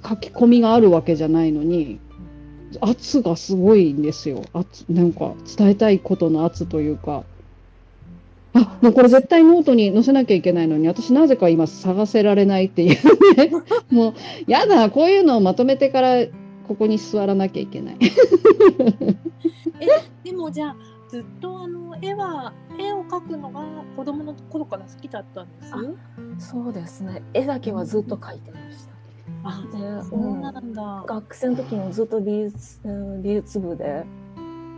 [0.08, 2.00] 書き込みがあるわけじゃないのに
[2.80, 4.44] 圧がすごいんですよ。
[4.54, 7.24] 圧なんか伝えたいことの圧というか。
[8.54, 13.52] あもうこれ絶対ノートに載せなきゃいけないのに私なぜか今探せられないっていうね。
[13.90, 14.14] もう
[14.46, 16.26] やだこういうのをまとめてから
[16.68, 17.98] ここに座らなきゃいけない。
[19.80, 20.76] えでもじゃあ
[21.10, 23.62] ずっとあの絵は絵を描くのが
[23.96, 25.74] 子供の頃から好きだったんです？
[25.74, 25.78] あ
[26.40, 27.24] そうですね。
[27.34, 28.91] 絵だけはずっと描いてました。
[29.44, 30.38] あでそう。
[30.38, 34.04] なんだ、学生の時にずっと美術うん美術部で。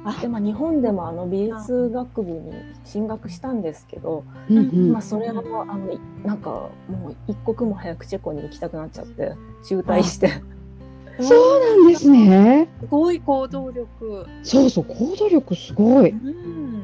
[0.05, 0.19] あ。
[0.21, 2.51] で、まあ、日本でもあの美術学部に
[2.85, 4.91] 進学したんですけど、うんうん。
[4.91, 9.33] まあ、それはあのいなんかもう一刻も早くチェコに行きたくなっちゃって
[9.67, 10.29] 中退して。
[11.19, 12.67] そうなんですね。
[12.79, 14.25] すごい行動力。
[14.41, 16.09] そうそう行動力すごい。
[16.09, 16.83] うん。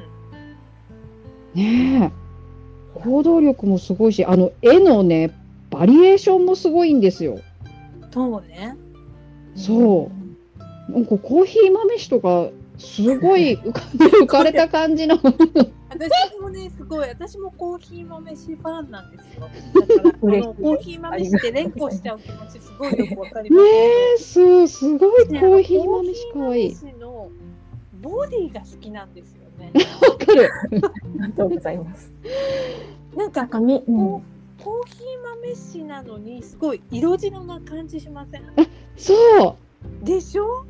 [1.55, 2.29] ねえ。
[3.03, 5.31] 行動力もすごいしあの絵のね
[5.69, 7.39] バリエーションもすごいんですよ
[8.11, 8.75] そうね。
[9.55, 10.11] そ
[10.89, 10.91] う。
[10.91, 13.81] なんかコーヒー豆酒とかすごい浮 か
[14.21, 15.17] 浮かれた感じの。
[15.17, 17.07] 私もねすごい。
[17.09, 19.41] 私もコーヒー豆飯ファンなんですよ。
[19.41, 26.69] だからコーヒー豆飯って連呼しちゃう気持ちすごいよくわかりねますえそうすごいコねーヒー豆酒かわいい。
[26.71, 27.29] コーヒー豆飯の
[28.01, 29.71] ボディが好きなんですよね。
[30.09, 30.49] わかる。
[30.53, 30.81] あり
[31.19, 32.11] がとうございます。
[33.15, 33.49] なんかなん。
[33.49, 34.23] かみ、うん
[34.63, 38.43] コーヒー豆飯なのにすごい色白な感じしません？
[38.97, 39.57] そ
[40.03, 40.65] でしょ？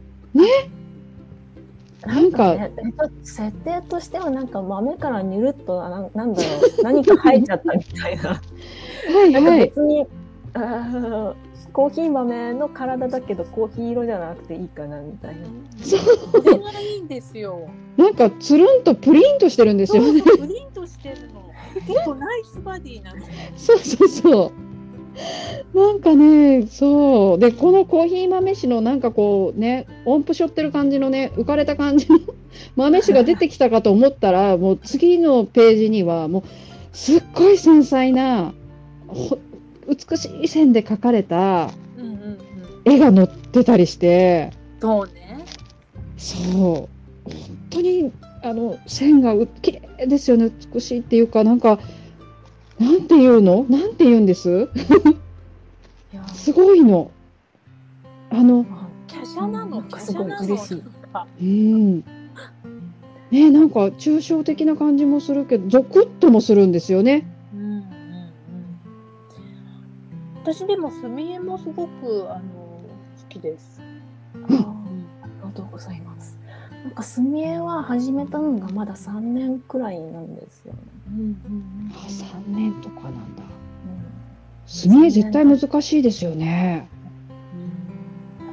[2.05, 6.49] なんかね、えっと設定としてはなんか豆からにゅるっとなんなんだろ
[6.79, 6.83] う。
[6.83, 8.31] 何か生えちゃったみたいな。
[8.31, 9.31] うはい。
[9.31, 10.07] なんかはい別に、
[10.53, 11.33] あー
[11.73, 15.45] コーヒー豆の体だけどコーヒー色じゃなくていいかなみたいな。
[15.83, 16.41] そう。
[16.41, 17.69] これがいいんですよ。
[17.97, 20.21] なんかつるんとプリンとしてるんですそうよね。
[20.21, 21.53] そうプリントしてるの。
[21.85, 23.25] 結構ナイスバディなんで
[23.57, 24.51] すよそうそうそう。
[25.73, 27.39] なんかね、そう。
[27.39, 32.19] で、このコーヒー豆酒のなんかこうね、音符しょってる感じのね、浮かれた感じの
[32.75, 36.43] 豆酒が出てきたかと思ったら、もう次のページには、もう
[36.93, 38.53] すっごい繊細な、
[39.07, 39.37] ほ
[39.87, 41.71] 美しい線で描かれた
[42.85, 45.45] 絵が載ってたりして、そうね
[46.17, 46.43] そう。
[46.45, 46.89] 本
[47.69, 48.11] 当に、
[48.43, 50.51] あの、線がう綺麗ですよね。
[50.73, 51.79] 美しいっていうか、なんか、
[52.79, 53.65] なんていうの？
[53.69, 54.69] なんて言うんです？
[56.33, 57.11] すごいの。
[58.31, 59.81] あの、ま華奢なの？
[59.83, 60.83] かすごい嬉しい
[61.41, 62.03] うん。
[63.31, 67.27] ねなんか抽象的な感じもするけど、ゾクッともするんですよね。
[67.53, 67.83] うんうんうん
[70.41, 73.81] 私でも墨絵もすごくあの好きです。
[74.35, 76.39] あーありがとうございます。
[76.83, 80.79] なんか墨絵は始めたのがまだ3年くらいなんですよね。
[81.11, 83.43] うんあ3年とかなんだ。
[83.43, 83.49] うん
[84.65, 86.87] 墨絵絶対難しいですよね。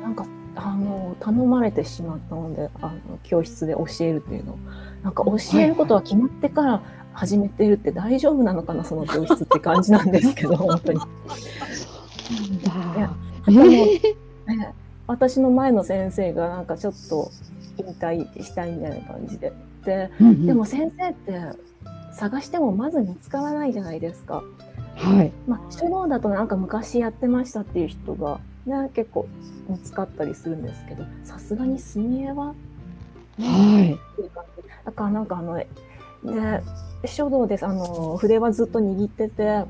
[0.03, 4.59] なんかあの頼まれてしまったのであの教室で教えるっていうのを
[5.03, 6.83] なんか教えることは決まってから
[7.13, 10.99] 始めてるって大丈夫なのかなその教室って感じなんですけど 本当に。
[10.99, 11.09] なん
[12.97, 13.17] いやだ。
[13.49, 14.01] えー
[14.57, 14.75] ね
[15.07, 17.31] 私の前の先生がなんかちょっと
[17.79, 19.53] 引退したいみたいな感じで
[19.85, 21.41] でうんうんでも先生って
[22.17, 24.43] 探してもまず見つからないじゃないですか。
[24.97, 25.33] はい。
[25.47, 29.29] まあ、書道だとなんか昔やってましたっていう人が、ね、結構
[29.69, 32.55] 見つかったりするんですけどさすがに墨絵は、
[33.37, 33.93] ねはい。
[33.93, 35.69] っていう感じだからなんかあので
[37.05, 39.65] 書道ですあの筆はずっと握ってて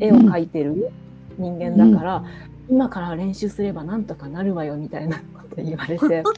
[0.00, 0.90] 絵を描いてる
[1.38, 2.24] 人間だから、
[2.68, 6.32] 今から練習すればなんとかなるわよみたいなこと言われてはあ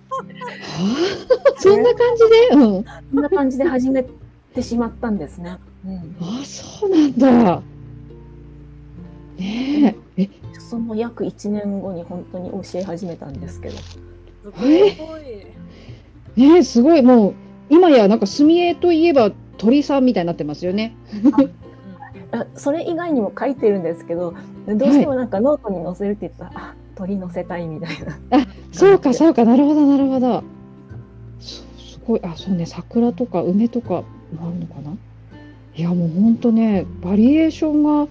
[1.59, 2.85] そんな感じで、うん。
[3.11, 4.05] そんな感じで始め
[4.55, 5.59] てしまったんですね。
[5.85, 7.63] うん、あ、そうなんだ。
[9.39, 10.23] ねえ。
[10.23, 13.99] え、その約1年後に本当に教え始めたんですけどす
[14.53, 15.47] ごい。
[16.37, 17.03] ねえ、すごい。
[17.03, 17.35] もう、
[17.71, 20.97] 今やなんか墨絵といえば鳥さんみたいになってますよね。
[22.33, 24.35] あそれ以外にも書いてるんですけど
[24.67, 28.19] どうしてもなんかノートに載せるって言ったら、あ鳥載せたいみたいな。
[28.73, 29.45] そうか、そうか。
[29.45, 30.43] なるほど、なるほど。
[31.39, 32.21] すすごい。
[32.25, 32.67] あ、そうね。
[32.67, 34.03] 桜とか梅とか
[34.35, 34.97] もあるのかな？
[35.76, 38.11] いや、もうほんとね、バリエーションが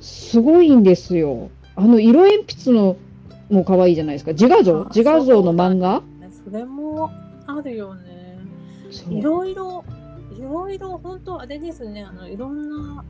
[0.00, 1.50] すごいんですよ。
[1.74, 2.96] あの、色鉛筆の
[3.50, 4.32] も可愛いじゃないですか。
[4.32, 4.82] 自画像？
[4.82, 6.02] あ自画像の漫画？
[6.44, 7.10] それも
[7.46, 8.38] あるよね。
[9.10, 9.84] いろいろ、
[10.38, 13.04] いろいろ、本当あれですね、あの、いろんな、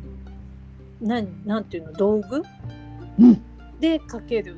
[1.01, 2.43] なん、なんていうの、道具？
[3.21, 3.43] うん
[3.81, 4.57] で描ける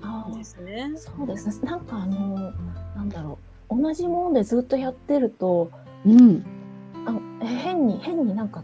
[0.00, 0.90] あんですね。
[0.96, 1.70] そうですね。
[1.70, 2.52] なんかあの
[2.96, 3.38] なんだろ
[3.70, 5.70] う同じものでずっとやってると
[6.06, 6.42] うん。
[7.06, 8.62] あえ変に変になんか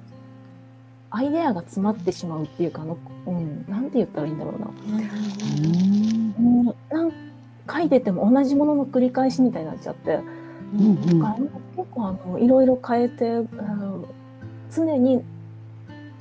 [1.11, 4.69] アイデアが詰まってしまうっていうかあの、うん、なんて言ったらいいんだろうな。
[6.39, 7.13] うん、なん
[7.71, 10.21] 書いてても同じものの繰り返しみたいになっちゃって、
[10.75, 11.39] うんうんだから
[11.77, 14.05] 結構あのいろいろ変えて、うん
[14.71, 15.25] 常に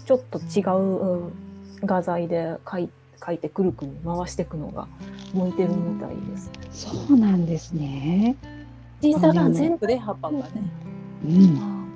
[0.06, 1.34] ちょっと違ううん
[1.82, 2.90] 画材で書い
[3.26, 4.88] 書いてくるくる回していくのが
[5.34, 6.52] 向いてるみたいです。
[6.72, 8.36] そうなんですね。
[9.02, 10.46] 実際は全筆幅がね。
[11.26, 11.87] うん。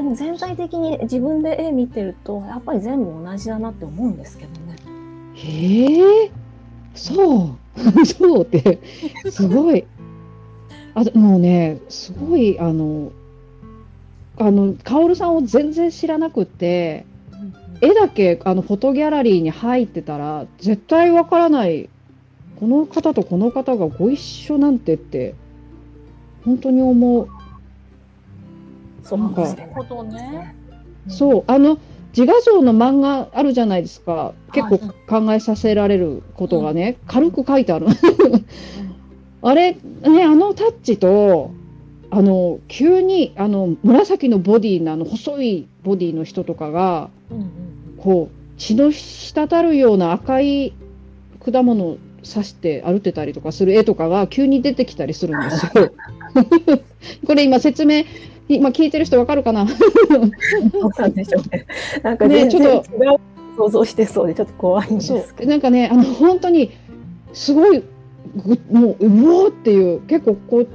[0.00, 4.76] でも全体的に自分で絵見てるとやっぱり全部同じだなって思うんですけどね。
[5.34, 6.30] へえ。
[6.94, 7.76] そう。
[8.06, 8.80] そうって、
[9.30, 9.84] すごい。
[10.94, 13.12] あと、もうね、すごい、あの、
[14.38, 17.04] あの、カオルさんを全然知らなくって、
[17.82, 21.90] 絵だけ、あの、フォトギャラリーに入ってたら、絶対わからない。
[22.58, 25.34] この方とこの方がご一緒なんてって、
[26.46, 27.28] 本当に思う。
[29.10, 30.54] そうなんかですなるほどね。
[31.08, 31.78] そう、あの
[32.16, 34.34] 自画像の漫画あるじゃないですか。
[34.52, 34.78] 結構
[35.22, 37.86] 考えさせられることがね、軽く書いてある。
[39.42, 41.50] あれね、あのタッチと、
[42.10, 47.50] あの急にあの紫のボディのあの細いボディの人とかがうんうん
[47.98, 50.72] こう血の滴るような赤い
[51.38, 55.92] 果物を刺して歩ってたりとかする絵とかが急に出てきたりするんですよ。
[57.26, 58.04] これ今説明
[58.56, 59.66] 今聞いてる人わかるかな？
[59.68, 61.66] そうなんでしょうね。
[62.02, 63.18] なんか全ねちょっ然違う
[63.56, 65.46] 想像してそうでちょっと怖いんでそすけう。
[65.48, 66.70] なんかねあの本当に
[67.32, 67.82] すごい
[68.36, 70.68] ぐもううおーっていう結構こう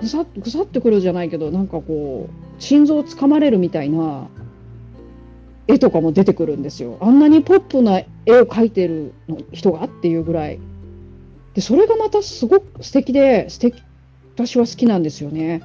[0.00, 4.28] ぐさっぐさってくるじゃないけどなんかこう心臓をつかまれるみたいな
[5.68, 6.98] 絵とかも出てくるんですよ。
[7.00, 10.58] あんなにポップな絵を描いてるの人がっていうぐらい。
[11.54, 13.82] でそれがまたすごく素敵で素敵
[14.34, 15.62] 私は好きなんですよね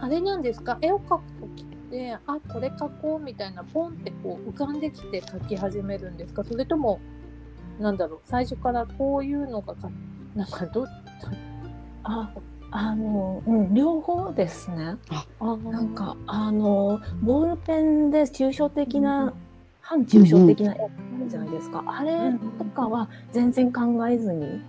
[0.00, 0.78] あれなんですか？
[0.80, 6.44] 絵を描くときってあこれ描こうみたいなポンってこう浮かんできて描き始めるんですか？
[6.44, 7.00] それとも
[7.78, 8.20] なんだろう？
[8.24, 9.88] 最初からこういうのがか
[10.34, 10.86] なんかど
[12.02, 12.30] あ
[12.72, 14.96] あの、うん、両方ですね。
[15.40, 19.32] あなんかあのボールペンで抽象的な、
[19.80, 20.88] 反抽象的な絵あ
[21.20, 24.60] るじゃないですか、あれとかは全然考えずに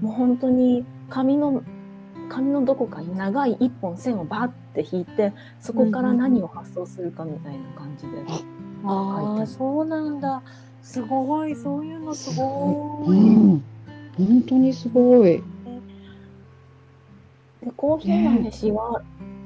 [0.00, 1.62] もう本当に紙の
[2.28, 8.10] 紙のどこかに長い一本線をバッて引いてそこから何を発想するかみたいな感じで、
[8.84, 10.42] ああそうなんだ。
[10.82, 11.54] すごい。
[11.54, 13.12] そういうのすごい、う
[13.56, 13.64] ん。
[14.16, 15.42] 本当にすごい。
[17.62, 19.02] でコーヒー豆氏は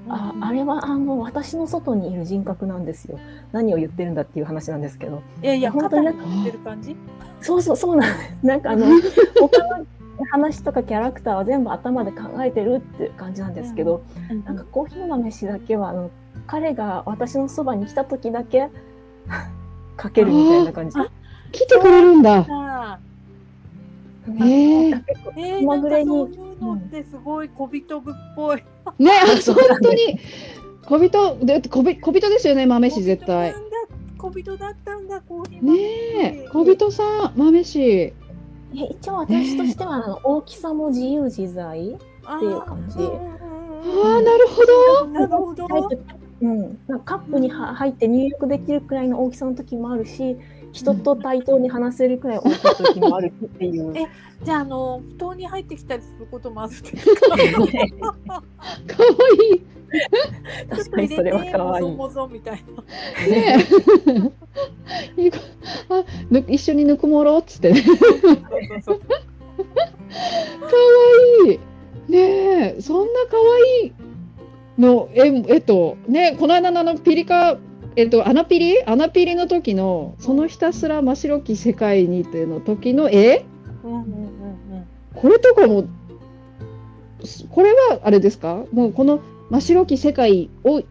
[0.08, 3.18] ああれはあの私の外にいる人格なんですよ。
[3.52, 5.22] 何を言ってるんだっていう話なんですけど。
[5.42, 6.96] いやいや、本当に肩に乗ってる感じ？
[7.40, 8.46] そうそうそうなんです。
[8.46, 8.86] なんかあの
[9.40, 9.86] 他の
[10.30, 14.04] 話とかキャラクターは全部頭で考えてるっていう感じなんですけど、
[14.44, 16.10] なんかコーヒー豆飯だけはあの
[16.46, 18.68] 彼が私のそばに来た時だけ
[19.96, 20.98] かけるみたいな感じ。
[20.98, 21.06] あ
[21.50, 22.46] 来てくれるんだ。
[22.48, 22.98] あ
[24.40, 25.04] へえ
[25.58, 28.56] 気まぐれになんかそういうのってすごい小人部っぽい。
[28.98, 30.18] ね、あ 本当に。
[30.84, 33.54] 小人、で、小び小人ですよね、豆氏絶対。
[34.18, 38.12] 小人だったんだ、コーヒー豆ねえ、小人さん、豆氏。
[38.74, 41.98] え一応私としてはあの大きさも自由自在。
[42.22, 43.00] っていう感じあ
[44.04, 45.08] ああ、なるほど。
[45.08, 45.66] なるほど。
[46.40, 50.36] うん、なんかカップには入って入浴できるくらいの大きさの時もあるし
[50.72, 53.92] 人と対等に話せるくらい大きい時もあるしっていう。
[53.96, 54.08] え
[54.42, 57.46] じゃあ、あの、布団に入ってきたりすることもあるんです か可愛
[59.56, 59.62] い
[60.70, 61.86] 確かにそれは可愛い。
[62.30, 62.82] みたいな。
[63.26, 63.64] ね
[65.88, 67.82] あ、ぬ一緒にぬくもろうっつってね。
[68.82, 68.92] 可
[71.46, 71.60] 愛い
[72.08, 73.36] ねえ、そんな可
[73.82, 73.92] 愛い
[74.78, 77.58] の、え、えっと、ね、この間のあのピリカ。
[77.94, 83.44] えっと、アナピリ、アナピリの時の、そのひたすら真っ白き世界にっていうの時の絵？
[83.84, 84.86] うんうんうんうん。
[85.14, 85.84] これとかも。
[87.22, 88.64] すこれはあれですか？
[88.72, 89.20] もうこの
[89.52, 90.82] 真っ白き世界を。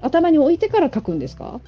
[0.00, 1.60] 頭に置いてから描くんですか？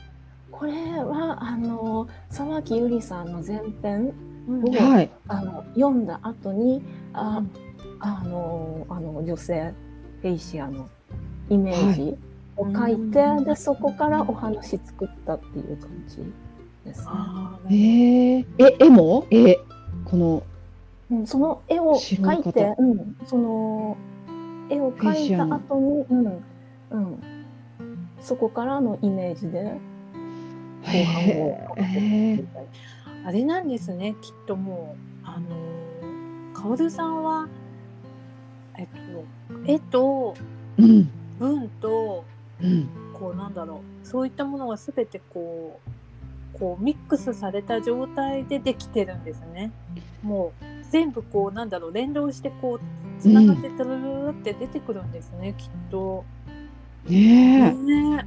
[0.50, 4.14] これはあの沢木由里さんの前編
[4.48, 5.10] うんうんはい。
[5.28, 6.82] あの読んだ後に
[7.12, 7.42] あ
[8.00, 9.74] あのあの女性
[10.22, 10.88] フェイシアの
[11.50, 12.16] イメージ
[12.56, 16.16] を書いて、うんでそこからお話作ったっていう感じ
[16.84, 17.06] ですね。
[17.08, 19.56] あーえええ、絵も、絵、
[20.04, 20.42] この。
[21.10, 23.96] うん、その絵を描いて、うん、その
[24.70, 26.44] 絵を描いた後に、うん
[26.90, 27.20] うん、
[28.20, 29.78] そこからのイメージで
[30.82, 31.68] 後半を
[33.24, 37.48] あれなんですね、きっともう、あの、カオルさんは、
[38.78, 38.86] えっ
[39.46, 40.34] と、絵と、
[41.38, 42.24] 文と、
[42.62, 45.80] うん、こうなんだろう、そういったものがすべてこ
[46.54, 49.70] う、こうミックスされた状態でできてるんですね。
[50.22, 56.24] もう全部こうなんだろう連動してこうつながってたるるって出てくるんですね、きっと。
[57.08, 58.26] ねね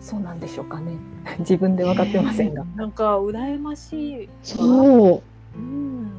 [0.00, 0.92] そうなんでしょうかね
[1.40, 2.64] 自分で分かってませんが。
[2.76, 4.28] なんか羨ましい。
[4.42, 5.22] そ
[5.56, 6.10] うん。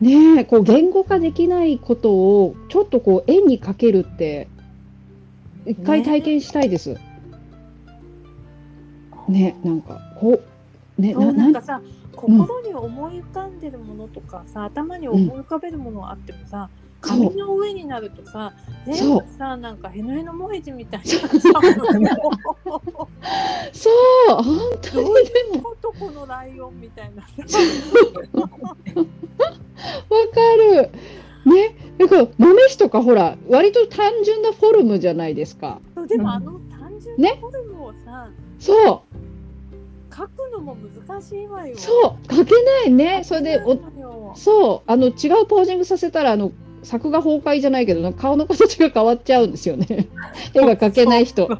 [0.00, 4.48] う、ねえ、こう言語化できないことをちょっとこう絵に描けるって
[5.66, 6.96] 一回体験したいです。
[9.28, 10.40] ね、なんかこ
[10.98, 11.80] うね、なんかさ
[12.14, 18.54] 心に思い浮かんでるものとかさ、頭に思い浮かべるものあってもさ、紙の上になるとさ
[18.86, 21.28] 全部さなんかヘノヘノモヘジみたいなさ
[23.72, 23.90] そ
[24.30, 24.42] う。
[24.42, 27.22] 本当にでうこのライオンみたいな
[28.32, 28.56] もわか
[30.56, 30.90] る。
[31.44, 35.78] ね、だから豆飯とかほら割と単純なフォルムじゃないですか。
[36.08, 39.23] でもあの単純なフォルムをさ、そう
[40.14, 41.76] 書くのも難しいわよ。
[41.76, 43.22] そう書けないね。
[43.24, 43.62] それで
[44.36, 46.52] そうあの違うポージングさせたらあの
[46.82, 50.08] 作画崩壊じゃないけどなんか顔の形が変わっちゃうんですよね。
[50.54, 51.48] 絵が描けない人。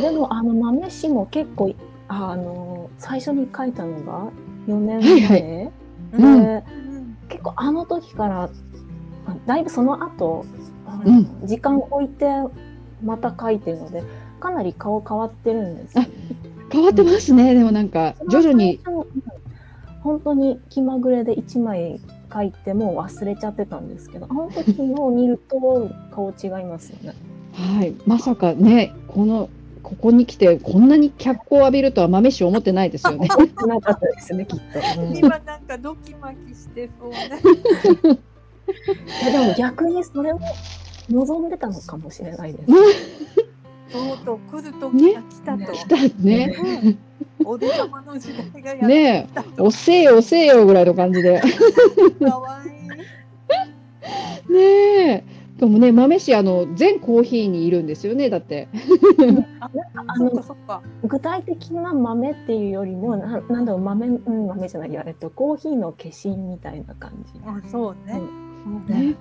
[0.00, 1.74] でもあの豆氏も結構
[2.08, 4.30] あの最初に書いたのが
[4.68, 5.72] 4年はいは前、いで、
[6.12, 6.62] うんうん
[7.28, 8.44] 結構あの時から
[9.26, 10.44] あだいぶその後、
[11.04, 12.26] うん時間置いて
[13.02, 14.02] また書いてるので
[14.44, 16.08] かなり顔変わってるんですよ、あ
[16.70, 17.54] 変わってますね。
[17.54, 18.78] でもなんか徐々に
[20.02, 21.98] 本当に気まぐれで1枚
[22.30, 27.14] 書いてもう忘れちゃってたんですけどあの時のを見ると顔違いますよね。
[27.52, 29.48] はいまさかねこの
[29.82, 33.28] ここに来てこんなに脚光を浴びるとは豆氏思ってないですよね。
[33.66, 35.02] なかったですねきっと。
[35.02, 37.18] うん今なんかドキマキしてそうね。
[39.22, 40.40] いやでも逆にそれを
[41.08, 42.72] 望んでたのかもしれないです。
[43.90, 45.72] とうとう来る時が来たと。
[45.72, 46.56] 来たね。
[46.82, 46.98] うん
[47.44, 51.40] お出様の時代がやってねきたえ、おせえよおせえよぐらいの感じで。
[52.20, 54.52] かわいい。
[54.52, 55.24] ねえ。
[55.58, 58.30] でもね、豆氏あの全コーヒーにいるんですよね。
[58.30, 58.68] だって。
[59.60, 59.68] あ
[60.16, 60.82] そっのかそっか。
[61.04, 67.40] 具体的な豆っていうよりもななんだろう豆、うん、豆じゃないやえっとコーヒーの化身みたいな感じ。
[67.46, 68.14] あそうね。
[68.14, 69.16] そうねね。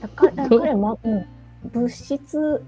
[0.00, 1.26] だから彼は、まうん、
[1.70, 2.62] 物質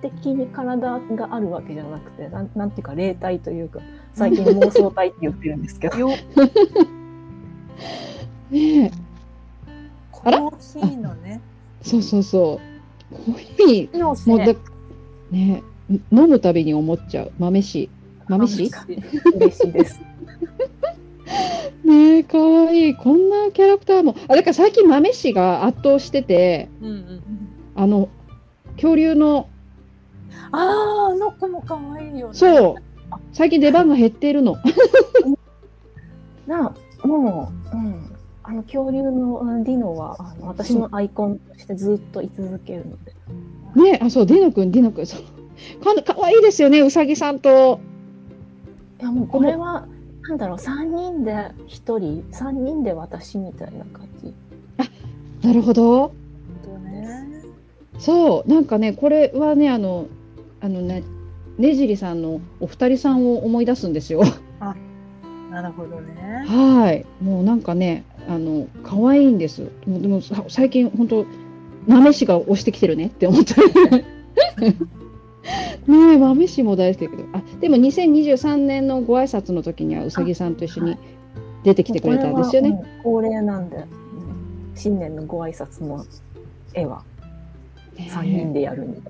[0.00, 3.80] 的に体があるわけじゃなくてなんなんていうか霊体というか
[4.14, 5.98] 最近妄想体って言ってるんですけど。
[5.98, 6.08] よ
[8.50, 8.90] ねえ。
[10.10, 11.40] コーヒーのね。
[11.82, 12.60] そうそうそ
[13.10, 14.54] コーヒーもうだ
[15.30, 17.32] ね飲むたびに思っちゃう。
[17.38, 17.88] 豆酒
[18.28, 18.70] 豆酒
[19.34, 20.00] 嬉しいです。
[21.84, 22.94] ねえかわいい。
[22.94, 24.14] こんなキャラクターも。
[24.28, 27.22] あだから最近豆酒が圧倒しててうんうん。
[27.74, 28.08] あの
[28.74, 29.48] 恐竜の
[30.52, 32.34] ああ、あの子も可愛いよね。
[32.34, 32.74] そう
[33.32, 34.56] 最近出番が減っているの
[36.46, 36.74] な
[37.04, 43.14] もう、うん、あの恐竜のうんディノはあの私のアイコンとしてずっと居続けるので。
[43.74, 45.22] ねあそうディノくんディノくんそう
[46.04, 47.78] かかわいいですよねうさぎさんと
[49.00, 49.86] いやもうこれは
[50.22, 51.98] なんだろう3人で1人
[52.32, 54.34] 3人で私みたいな感じ。
[55.46, 56.12] なるほど本
[56.64, 57.26] 当ね。
[57.98, 60.06] そうなんかねこれはねあの
[60.60, 61.02] あのね
[61.58, 64.22] ねじりさんのお二人さんを思い出すんですよ。
[65.50, 66.44] なるほどね。
[66.46, 67.04] はい。
[67.22, 69.62] もうなんかねあの可愛いんです。
[69.86, 71.26] もうでもさ最近本当
[71.86, 73.06] 豆氏が押してきてるね。
[73.06, 73.54] って思って。
[75.86, 77.28] ねえ豆氏も大好きだけど。
[77.32, 80.96] あでも2023年のご挨拶の時にはうさぎさんと一緒に
[81.64, 82.70] 出てきてくれたんですよね、
[83.02, 83.84] これはうん恒例なんで、うん
[84.74, 86.06] 新年のご挨拶の
[86.72, 87.02] 絵は
[87.96, 89.00] 3人でやるんで。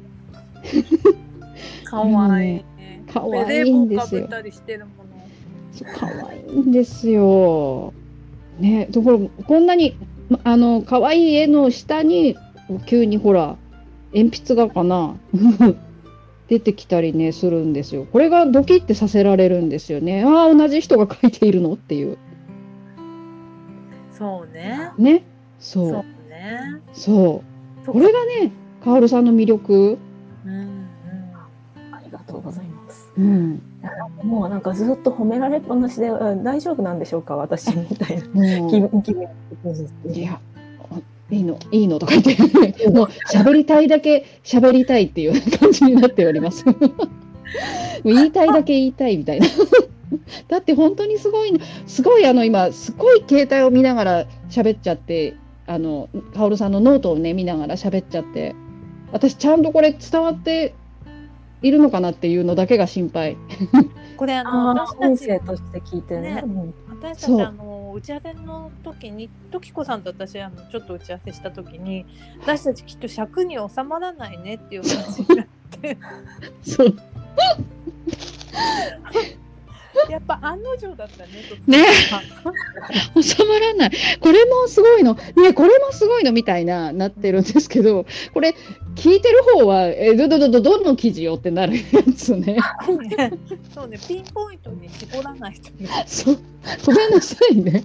[1.85, 2.65] 可愛い。
[3.13, 4.29] 可愛いんですよ。
[4.29, 7.93] 可愛いんですよ。
[8.59, 9.97] ね、ところこんなに
[10.29, 12.37] まあの可愛い絵の下に
[12.87, 13.57] 急にほら
[14.15, 15.17] 鉛筆画かな？
[16.49, 18.07] 出てきたりねするんですよ。
[18.13, 20.25] これがドキッてさせられるんですよね。
[20.25, 22.19] ああ同じ人が描いているのっていう
[24.11, 24.91] そうね。
[24.99, 25.23] ね？
[25.59, 26.61] そうそうね。
[26.93, 27.43] そ
[27.87, 28.53] うこれがね
[28.85, 29.99] カオルさんの魅力。
[30.45, 30.80] うん
[32.11, 33.09] りがとうございます。
[33.17, 33.63] うん。
[34.23, 39.29] もうなんかずっと褒められっぱなしで、うん大丈夫なんでしょうか、私みたいなもう気分気分
[40.13, 40.41] いや、
[41.31, 46.65] いいの、いいのとか言って、もう喋りたいだけ喋りたいっていう感じになっております。
[48.05, 49.47] 言いたいだけ言いたいみたいな。
[50.49, 55.35] だって本当にすごいの、すごいあの今、すごい携帯を見ながら喋っちゃって、
[55.67, 58.57] あの、カオルさんのノートをね、見ながら喋っちゃって、
[59.13, 60.75] 私ちゃんとこれ伝わって
[61.63, 63.37] いるのかなっていうのだけが心配。
[64.17, 66.45] これあの私たち声として聞いてね。
[66.89, 72.07] 私たちあの打ち合わせの時に時子さんと私あのちょっと打ち合わせした時に
[72.43, 75.47] 私たちきっと尺に収まらないねっていう話になっ
[75.81, 75.99] て
[76.63, 76.97] そう。
[80.09, 81.31] やっぱ案の定だったね
[81.67, 81.87] ね
[83.23, 83.91] 収まらない。
[84.21, 85.15] これもすごいの。
[85.15, 88.55] ね、これもすごいのみたいな、なってるんですけど、これ、
[88.95, 91.83] 聞いてる方は、え、ど、ど、ど、ど、どの記事よってなるや
[92.17, 92.57] つね。
[93.75, 96.39] そうねピンポイントに絞らないとねそう。
[96.85, 97.85] ごめんなさいね。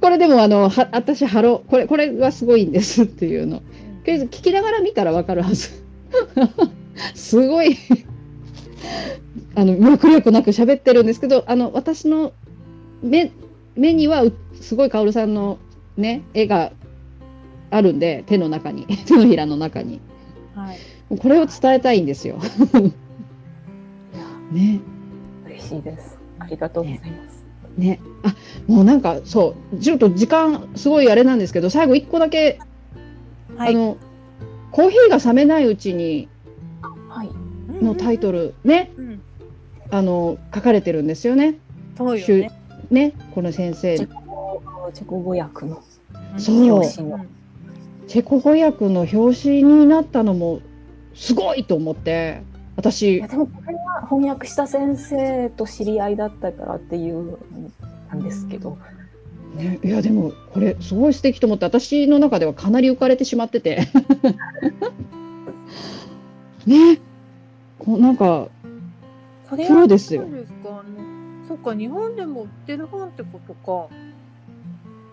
[0.00, 3.58] これでも、あの、は、私、ハロ、これ、これがすごいんですっていうの。
[3.58, 3.64] と
[4.06, 5.70] りあえず聞きながら見たらわかるはず。
[7.14, 7.76] すごい。
[9.54, 12.32] あの、脈力なく喋ってるんですけど、あの、私の
[13.02, 13.32] 目、
[13.74, 15.58] 目にはう、すごいカオルさんの
[15.96, 16.72] ね、絵が
[17.70, 20.00] あるんで、手の中に、 手のひらの中に。
[20.54, 20.76] はい
[21.08, 22.36] これを伝えたいんですよ。
[24.50, 24.80] ね。
[25.46, 26.18] 嬉しいです。
[26.40, 27.46] ありがとうございます。
[27.78, 28.00] ね。
[28.24, 28.34] あ、
[28.66, 32.58] もうなんか、そう、ちょっと時間、すごいあれなんですけど、最後一個だけ、
[33.56, 33.96] はいあの、
[34.72, 36.28] コーヒーが冷めないうちにはい。
[37.68, 39.20] のタイトル、ね、うんうん
[39.90, 41.58] あの、書かれてるんですよね。
[41.96, 42.50] そうよね。
[42.90, 43.98] ね、この先生。
[43.98, 44.08] チェ。
[45.04, 45.82] コ語訳の。
[46.36, 46.72] そう。
[46.72, 47.26] 表紙の。
[48.08, 50.60] チェコ語訳の表紙になったのも、
[51.14, 57.38] すごいと思って、い私や、でもこれは翻訳した先生と知り合いだったからっていう
[58.10, 58.76] なんですけど、
[59.56, 63.88] ね、いやでもこれすごい素敵と思って私の中ではかなり浮かれてしまってて。
[66.66, 66.98] ね
[67.86, 68.48] こうなんか
[69.48, 70.22] これプロですよ。
[70.22, 70.82] そうですか
[71.48, 73.94] そっか日本でも売ってる本ってことか。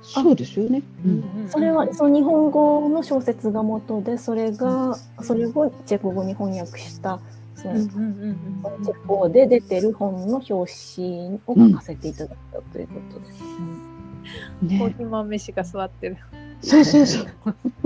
[0.02, 0.82] そうですよね。
[1.06, 1.48] うん。
[1.48, 7.20] それはその日本語の小説が元でそれがそれをチェコ語に翻訳した
[7.56, 13.44] そのうんうんうんうんチェコ語で出てる本の表紙を書かせていただいたということです。
[13.44, 16.18] コーね、ヒー豆飯が座ってる。
[16.64, 17.28] そうそうそう。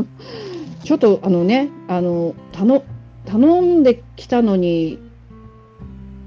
[0.85, 2.81] ちょっとあのねあの頼
[3.27, 4.99] 頼んできたのに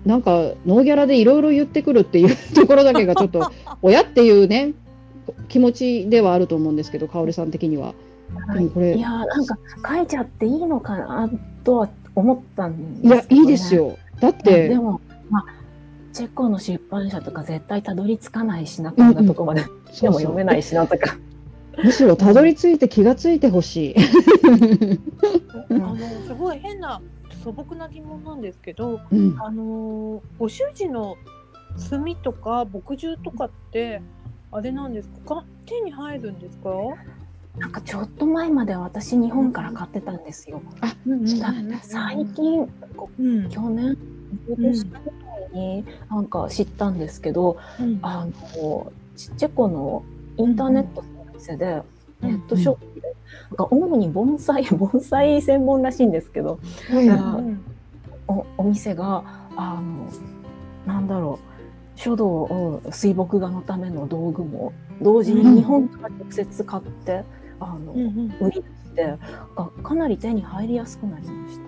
[0.05, 0.33] なんか
[0.67, 3.51] ノーギャラでいろいろ言ってくるっていう ところだけがちょっと
[3.83, 4.73] 親っていうね
[5.49, 7.95] 気持ちではあると思うんですけど香織さん的には。
[8.55, 9.59] でもこれいやーなんか
[9.97, 11.29] 書いちゃっていいのかな
[11.65, 13.97] とは思ったんですいやけど、ね、いいですよ。
[14.21, 15.45] だっでても、まあ、
[16.13, 19.65] チェコの出版社とか絶対たどり着かないしなこんなとこまで、
[20.01, 21.17] でも読めないしなとか
[21.85, 23.95] むしろたどり着いて気がついてほしい。
[25.71, 27.01] あのすごい変な
[27.43, 31.17] 素朴な疑問なんですけど、うん、あのご主人の
[31.89, 34.03] 炭とか墨汁とかって
[34.53, 35.37] あれなんですか？
[35.37, 36.71] か手に入るんですか？
[37.59, 40.61] なんかちょっと前まで私日本から買ってたんですよ。
[41.07, 42.67] だ最近
[42.97, 43.97] こうん去年
[44.49, 50.05] 今年くらいになんか知ったんですけど、うんあのちチェコの
[50.37, 51.05] インターネット
[51.41, 51.83] 店で、
[52.23, 53.15] ネットショップで、
[53.51, 56.59] なんか主に盆栽 盆栽専門らしいんですけど
[56.93, 57.61] うん
[58.29, 59.25] おお店が
[59.57, 60.09] あの
[60.87, 64.73] なんだろう書道を水墨画のための道具も
[65.03, 67.25] 同時に日本から直接買って、
[67.59, 69.19] あのうんうん売り出して
[69.55, 71.59] かかなり手に入りやすくなりまし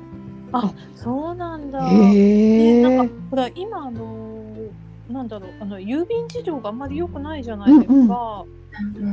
[0.52, 0.58] た。
[0.58, 1.86] あそうなんだ。
[1.88, 2.82] へね、え。
[2.82, 4.52] なんかほら今あの
[5.10, 8.44] なんだろうあの郵便事情があんまり良くないじゃないですか。
[8.46, 8.61] うん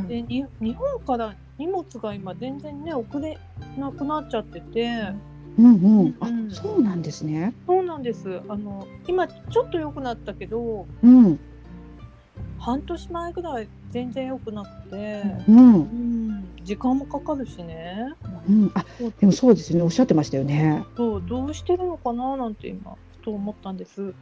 [0.07, 3.38] でに日本から荷物が今全然ね送れ
[3.78, 5.14] なくなっちゃってて、
[5.57, 6.16] うんうん。
[6.22, 7.53] あうん、そうなんですね。
[7.68, 8.41] そうなんです。
[8.47, 11.39] あの今ちょっと良くなったけど、うん
[12.60, 18.14] 半年前ぐらい全然良くなくて、うんうん、時間もかかるしね。
[18.47, 18.72] うん。
[18.76, 18.86] あ
[19.20, 19.82] でもそうですね。
[19.82, 20.84] おっしゃってましたよね。
[20.95, 24.14] そうどうしてるのかななんて今ふと思ったんです。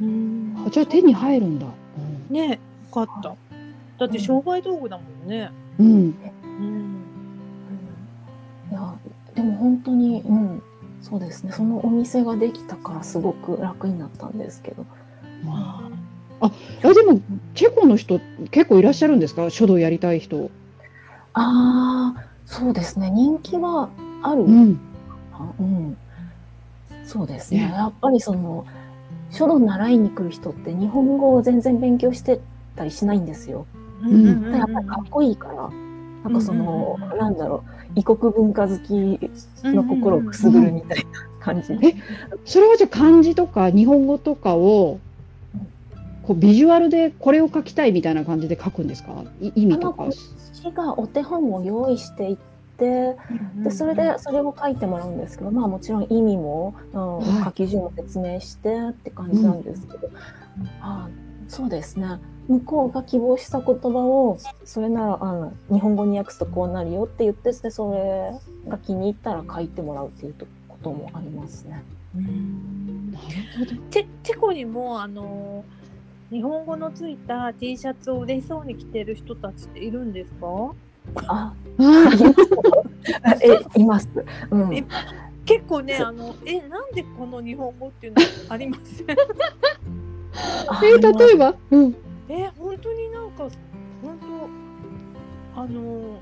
[0.00, 1.66] うんあじゃあ手に入るんだ。
[1.66, 2.58] うんねよ
[2.92, 3.34] かった。
[4.06, 5.50] だって商売道具だもんね。
[5.78, 5.86] うん。
[5.86, 5.90] う
[6.62, 6.96] ん。
[8.70, 8.94] いや
[9.34, 10.62] でも本当に、うん、
[11.00, 14.84] そうですねそのお店ができたからすごく楽になったんですけど
[15.44, 15.88] ま
[16.40, 16.50] あ
[16.94, 17.20] でも
[17.54, 19.48] チェコの人結構いらっしゃるんですか？
[19.50, 20.50] 書道やりたい人。
[21.34, 23.88] ああそうですね人気は
[24.22, 24.80] ある、うん。
[25.58, 25.96] うん
[27.04, 28.64] そうですねねやっぱりその
[29.30, 32.40] 書道習いに来る人って日本語を全然勉強して
[32.76, 33.66] たりしないんですよ。
[34.02, 34.06] あ。
[34.08, 34.52] ん。
[34.56, 35.70] やっぱりかっこいいから
[36.24, 36.34] なん。
[36.34, 37.10] かその、うん。
[37.10, 37.18] うん。
[37.18, 37.36] なん。
[37.36, 38.92] だろう異国文化好き
[39.64, 41.04] の心をくすぐるみたいな
[41.40, 41.88] 感じで。
[41.88, 41.94] え
[42.44, 44.98] それはじゃあ漢字とか日本語とかを
[46.22, 48.86] こうビジュアルでこれを書きたいみたいな感じで書くん。
[48.86, 49.24] ですか
[49.54, 50.04] 意味とか。
[50.04, 52.36] 私がお手本を用意していっ
[52.78, 53.16] て
[53.62, 55.18] でそれでそれを書いてもらうん。
[55.18, 56.06] ですけどまあもちろん。
[56.08, 57.44] 意味も、うん。
[57.44, 59.62] 書き順を説明してって感じなん。
[59.62, 60.10] ですけど、
[60.80, 61.08] あ
[61.52, 68.32] そうですね向こうが希望した言葉をそれならあの日本語に訳すとこうなるよって言ってでそれ
[68.70, 70.34] が気に入ったら書いてもらうっていう
[70.66, 71.82] こともありますね。
[72.16, 73.26] うんなる
[73.58, 73.82] ほど。
[73.90, 75.62] チェチェコにもあの
[76.30, 80.74] 日本語のついた T シャツを嬉しそうに着てる人たちっているんですか？
[81.28, 84.08] ああ えいます。
[84.50, 84.84] うんえ
[85.44, 89.04] 結構ねあのえなんでこの日本語っていうのありませ
[90.82, 91.54] え例えば？
[91.70, 91.96] うん。
[92.28, 93.48] え本当になんか
[94.02, 94.18] 本
[95.54, 96.18] 当あの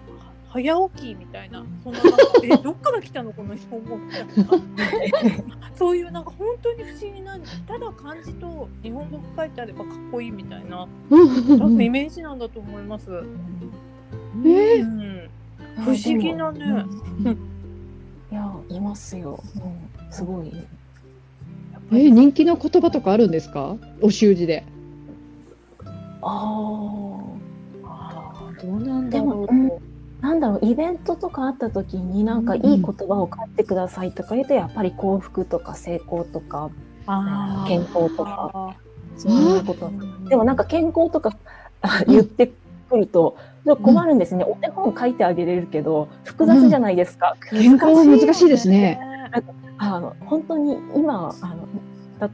[0.48, 2.00] 早起きみたいなそんな
[2.42, 4.34] えどっから来たのこの日本語みたいな
[5.76, 7.38] そういうなんか本当に不思議な
[7.68, 13.08] ただ漢字と日本語が書いてあればかっこいいみたいなうん多分イメージなんだと思います。
[14.44, 15.30] えうん
[15.76, 16.64] 不思議なね。
[17.24, 17.38] うん
[18.32, 19.40] いやいますよ。
[19.56, 19.58] う
[20.08, 20.52] ん、すごい。
[21.92, 23.76] え人気の言葉とかあるんですか？
[24.00, 24.64] お習字で。
[26.22, 27.20] あ
[27.84, 28.62] あ。
[28.62, 30.22] どうなんだろう。
[30.22, 36.70] なんだろうイベントとかあった時になんかいい言葉を書いてくださいとか言うとやっぱり幸福とか成功とか
[37.66, 38.74] 健康とかあ
[39.16, 39.88] そういうこと。
[39.88, 40.28] ー。
[40.28, 41.34] でもなんか健康とか
[41.80, 42.52] あ 言って
[42.90, 49.00] くるとちょっと困るんですね、お手本書いてあげれるけど複雑じゃないですか、健康は難しいですね。
[49.82, 51.66] あの本当に今あの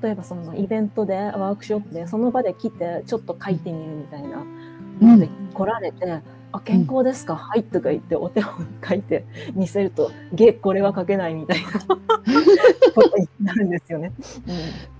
[0.02, 4.44] 例えばそのイベントでワークショップでその場で来てちょっと書いてみるみたいな
[5.00, 9.24] ので来られて「あ健康ですか、はい」とか言ってお手本書いて
[9.54, 11.70] 見せると「げこれは書けない」みたいな
[12.94, 14.10] ことになるんですよね。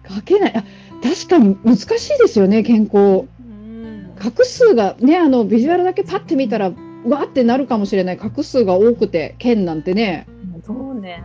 [0.09, 0.53] 書けない。
[0.57, 0.63] あ
[1.03, 3.27] 確かに難しいですよね健康。
[3.41, 10.27] うん画数がねあのビジュアルだけパッて見たらわーってなるかもしれない画数が多くて剣なんてね。
[10.55, 11.23] うんそうね。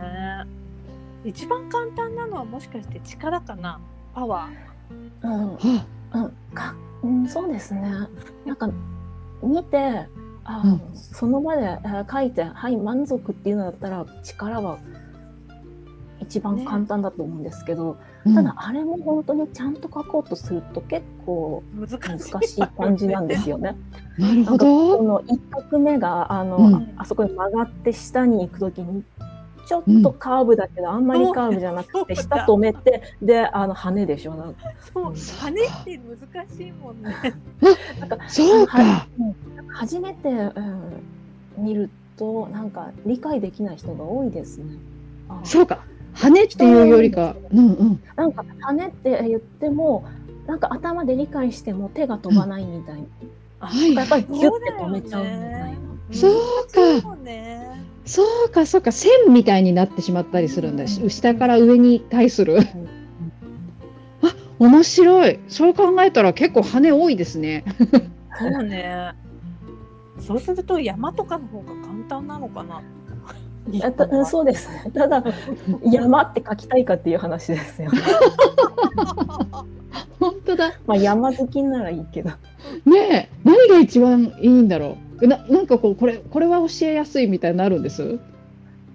[1.24, 3.80] 一番簡単なのはもしかして力かな？
[4.14, 4.48] パワ
[5.22, 5.58] うんは
[6.14, 7.82] うんかうん、そうですね。
[8.44, 8.70] なんか
[9.42, 10.06] 見て
[10.44, 14.78] あ、うんその場で、えー書いてはい満足っていうのだったら力は
[16.20, 22.62] 一番簡単だと思うんですけど、うんただあれも本当にちゃんと書こうとすると結構ー難しい。
[22.76, 23.76] 感じなんですよね。
[24.18, 25.02] なるほなんかこど。
[25.02, 29.02] の一画目があの、うんああそこに曲がって下に行くときに
[29.66, 34.34] ちょっとカーブだけど、あんまりカーブじゃなくて下止めてであの羽でしょ。
[34.34, 34.64] なんか。
[34.92, 36.00] そう、羽って
[36.34, 37.14] 難しいもんね。
[38.00, 39.06] なんかそうか。
[39.68, 44.76] 初めて、うん、見るとなんか理解できない人が多いですね。
[45.28, 45.84] あそうか。
[46.14, 48.02] 羽っていうよりかうんうん。
[48.16, 50.04] なんか羽って言っても
[50.46, 53.02] なんか頭で理解しても手が飛ばないみたいな。
[53.66, 53.94] はい。
[53.94, 55.78] やっぱりギュッて止めちゃうみたいな。
[56.12, 57.00] そうか。
[57.00, 57.91] そうね。
[58.04, 62.64] そうかそうか線みたいになってしまったりするんだしうん下から上に対するあ
[64.58, 67.64] 面白いそう考えたら結構羽多いですね
[68.38, 69.12] そうね。
[70.18, 72.82] そうすると山とかの方が簡単なのかな。
[73.84, 74.90] あたそうですね。
[74.92, 75.22] ただ
[75.84, 78.00] 山って書きたいかっていう話ですよね。
[80.18, 82.30] 本当だまあ山好きならいいけど。
[82.84, 88.18] ねえ何が一番いいんだろうななんかこうこれこれは教えやすいみたいになるんです？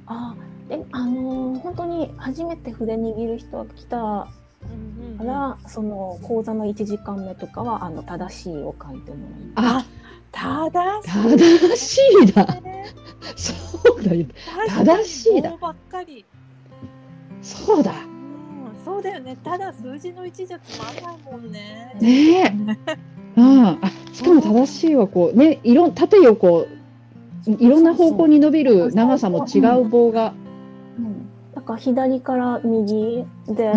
[0.06, 0.36] あ
[0.70, 4.28] であのー本当に初めて筆握る人が来たか
[4.64, 9.86] うんうんら、その講座の1時間目とかはあの正しいを書いてもあ
[10.32, 12.48] 正し正しいだ。
[13.36, 14.26] そうだよ
[14.68, 16.26] 正しいだ棒ばっかり。
[17.42, 19.38] そうだうん、そうだよね。
[19.44, 21.96] ただ数字の1じゃつまんないもんね。
[22.00, 22.68] ねえうん、
[23.38, 23.78] あ
[24.14, 26.68] しかも正しいはこうねいろん縦横
[27.46, 30.34] いろんな方向に伸びる長さも違う棒が、
[30.98, 33.72] うん、だから左から右で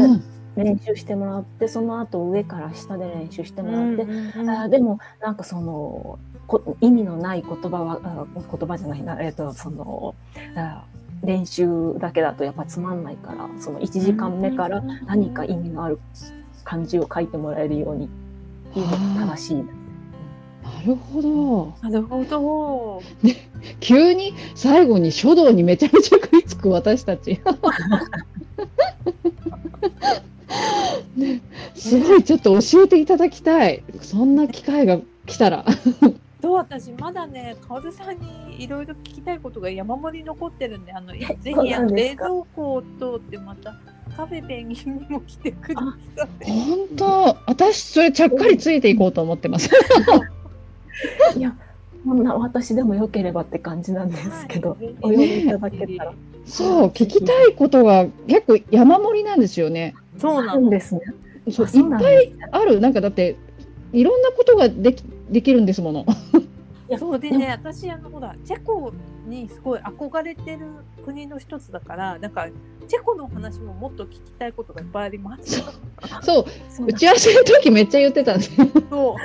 [0.57, 10.17] うん、練習してもらって、その後上から下で練習してもらって、うんあでもなんかそのこ意味のない言葉はあ言葉じゃないな、えっとその
[10.57, 10.85] あ
[11.23, 16.01] 練習だけだとやっぱつまんないからその1時間目から何か意味のある
[16.65, 18.09] 漢字を書いてもらえるように
[18.77, 18.91] いうの
[19.27, 19.57] が正しい。
[19.57, 21.75] なるほど。
[21.83, 23.03] なるほど。
[23.81, 27.41] 急に最後に書道にめちゃめちゃ食いつく私たち。
[31.17, 31.41] ね
[31.75, 33.83] すごいちょっと教えていただきたい。
[34.01, 35.65] そんな機会が来たら。
[36.41, 43.75] そう私まだね、かおるさんにいろいろ聞きたいことが山盛り残ってるんで、あのぜひあの冷蔵庫を通ってまた
[44.21, 45.81] カフェペンギンにも来てくだ
[46.15, 46.51] さい。
[46.51, 47.39] 本当？
[47.47, 49.71] 私それちゃっかりついていこうと思ってます。
[51.37, 51.57] いや
[52.05, 54.95] こんな私でも良ければって感じなんですけど、はい。
[55.01, 56.13] お呼びいただけたら。
[56.45, 59.95] そう聞きたいことが結構山盛りなんですよね。
[60.19, 61.01] そうなんですね。
[61.51, 62.79] そういっぱいある。
[62.81, 63.37] なんかだって
[63.95, 66.05] いろんなことができできるんですもの
[66.91, 68.93] いやそうでね、私あのほらチェコ
[69.25, 70.67] にすごい憧れてる
[71.05, 72.49] 国の一つだから、なんか
[72.89, 75.63] チェコの話ももっと聞きたいことがいっぱいあります。
[76.21, 79.17] そうそう打ち合わせの時めっちゃ言ってたんですよそ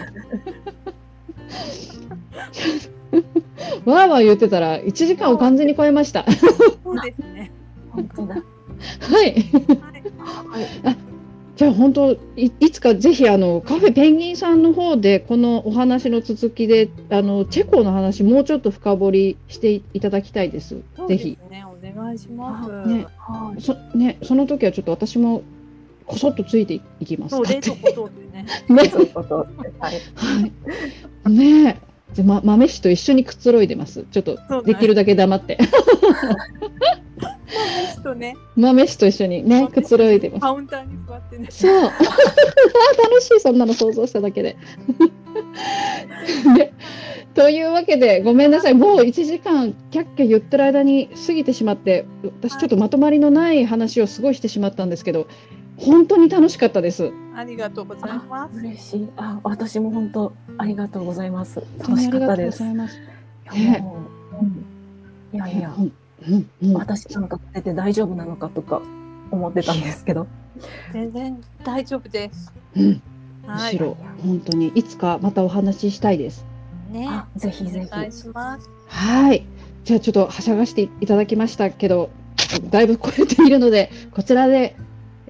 [3.85, 3.89] う。
[3.89, 6.23] わーわー言ってたら1時間を完全に超えました
[6.83, 7.51] そうですね。
[7.89, 8.35] 本当だ。
[8.35, 8.43] はい
[9.13, 9.33] はい。
[10.83, 10.97] はい。
[11.55, 20.81] じゃあ本当いいつかぜひあのカフェペンギンさんの方でこのお話の続きであのチェコの話もうちょっと深掘りしていただきたいです。
[20.97, 21.37] そうぜひ。
[21.41, 22.71] お願いします。
[22.73, 23.61] あねはい。
[23.61, 25.43] そねその時はちょっと私も
[26.05, 27.35] こそっとついていきます。
[27.35, 28.45] そう冷蔵庫通ってね。
[28.67, 29.93] ねそういうことってはい。
[30.15, 30.47] は
[31.27, 31.79] いね
[32.13, 34.05] じゃま豆氏と一緒にくつろいでます。
[34.11, 35.57] ちょっとできるだけ黙って
[37.45, 38.35] ですとね。
[38.55, 40.41] 豆氏と一緒にねくつろいでます。
[40.41, 41.47] カウンターに座ってね。
[41.49, 41.81] そう。
[41.81, 41.91] 楽
[43.21, 44.57] しい、そんなの想像しただけで。
[46.57, 46.73] ね
[47.33, 52.05] というわけで、ごめんなさい、もう1時間、キャッキャ言ってる間に過ぎてしまって、
[52.41, 55.27] 私、ちょっとまとまりのない話をすごいしてしまったんですけど、
[55.77, 57.11] 本当に楽しかったです。
[57.35, 58.57] ありがとうございます。
[58.57, 59.09] 嬉しい。
[59.17, 61.61] あ、私も本当ありがとうございます。
[61.79, 62.63] 楽しかったです。
[62.63, 63.15] ありがとうございます。
[63.53, 63.77] いや
[65.33, 65.75] いやいや、
[66.27, 66.33] うん
[66.63, 68.81] うんうん私なんか出て大丈夫なのかとか
[69.31, 70.27] 思ってたんですけど。
[70.93, 72.53] 全然大丈夫です。
[72.75, 73.01] うん
[73.45, 73.71] むはい。
[73.71, 76.45] しろ、本当にいつかまたお話ししたいです。
[76.91, 77.07] ね。
[77.09, 77.85] あ、ぜひぜひ。
[77.85, 78.69] お願いします。
[78.87, 79.45] はい。
[79.83, 82.09] じゃあちょっとはしゃがしていただきましたけど、
[82.69, 84.75] だいぶ超えているので、こちらで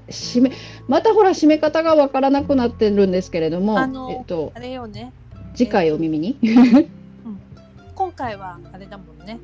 [0.08, 0.52] 締め、
[0.88, 5.12] またほら締め方がわからなくなってるんですけれども、あのえっとあれよね。
[5.56, 6.38] 次回お耳に？
[7.96, 9.40] 今回はあれだもんね。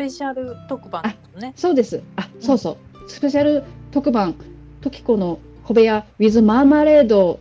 [0.00, 1.02] ペシャル特番
[1.38, 1.52] ね。
[1.56, 2.02] そうです。
[2.16, 3.10] あ、そうそう。
[3.10, 4.34] スペシャル特番、
[4.80, 7.38] トキコの小部屋 with マーマレード、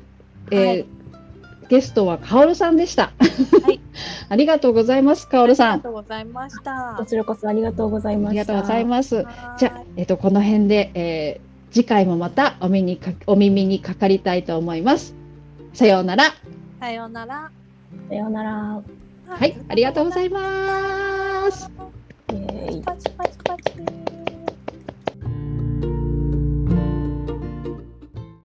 [0.51, 0.85] えーはい
[1.69, 3.11] ゲストはカオルさんでした。
[3.63, 3.79] はい
[4.27, 5.71] ありがとうございます、カオルさん。
[5.73, 6.95] ありがとうございました。
[6.97, 8.41] こちらこそありがとうございました。
[8.41, 9.15] ありがとうございます。
[9.17, 9.25] はい
[9.59, 15.13] じゃあ、えっと、この辺で、えー次回もまたお耳にかお耳にかかりたいと思います。
[15.73, 16.23] さようなら。
[16.79, 17.51] さようなら。
[18.09, 18.81] さようなら。
[19.27, 21.69] はい、ありがとうございます。
[22.31, 22.83] イエーイ。
[22.83, 24.08] パチパチパチ。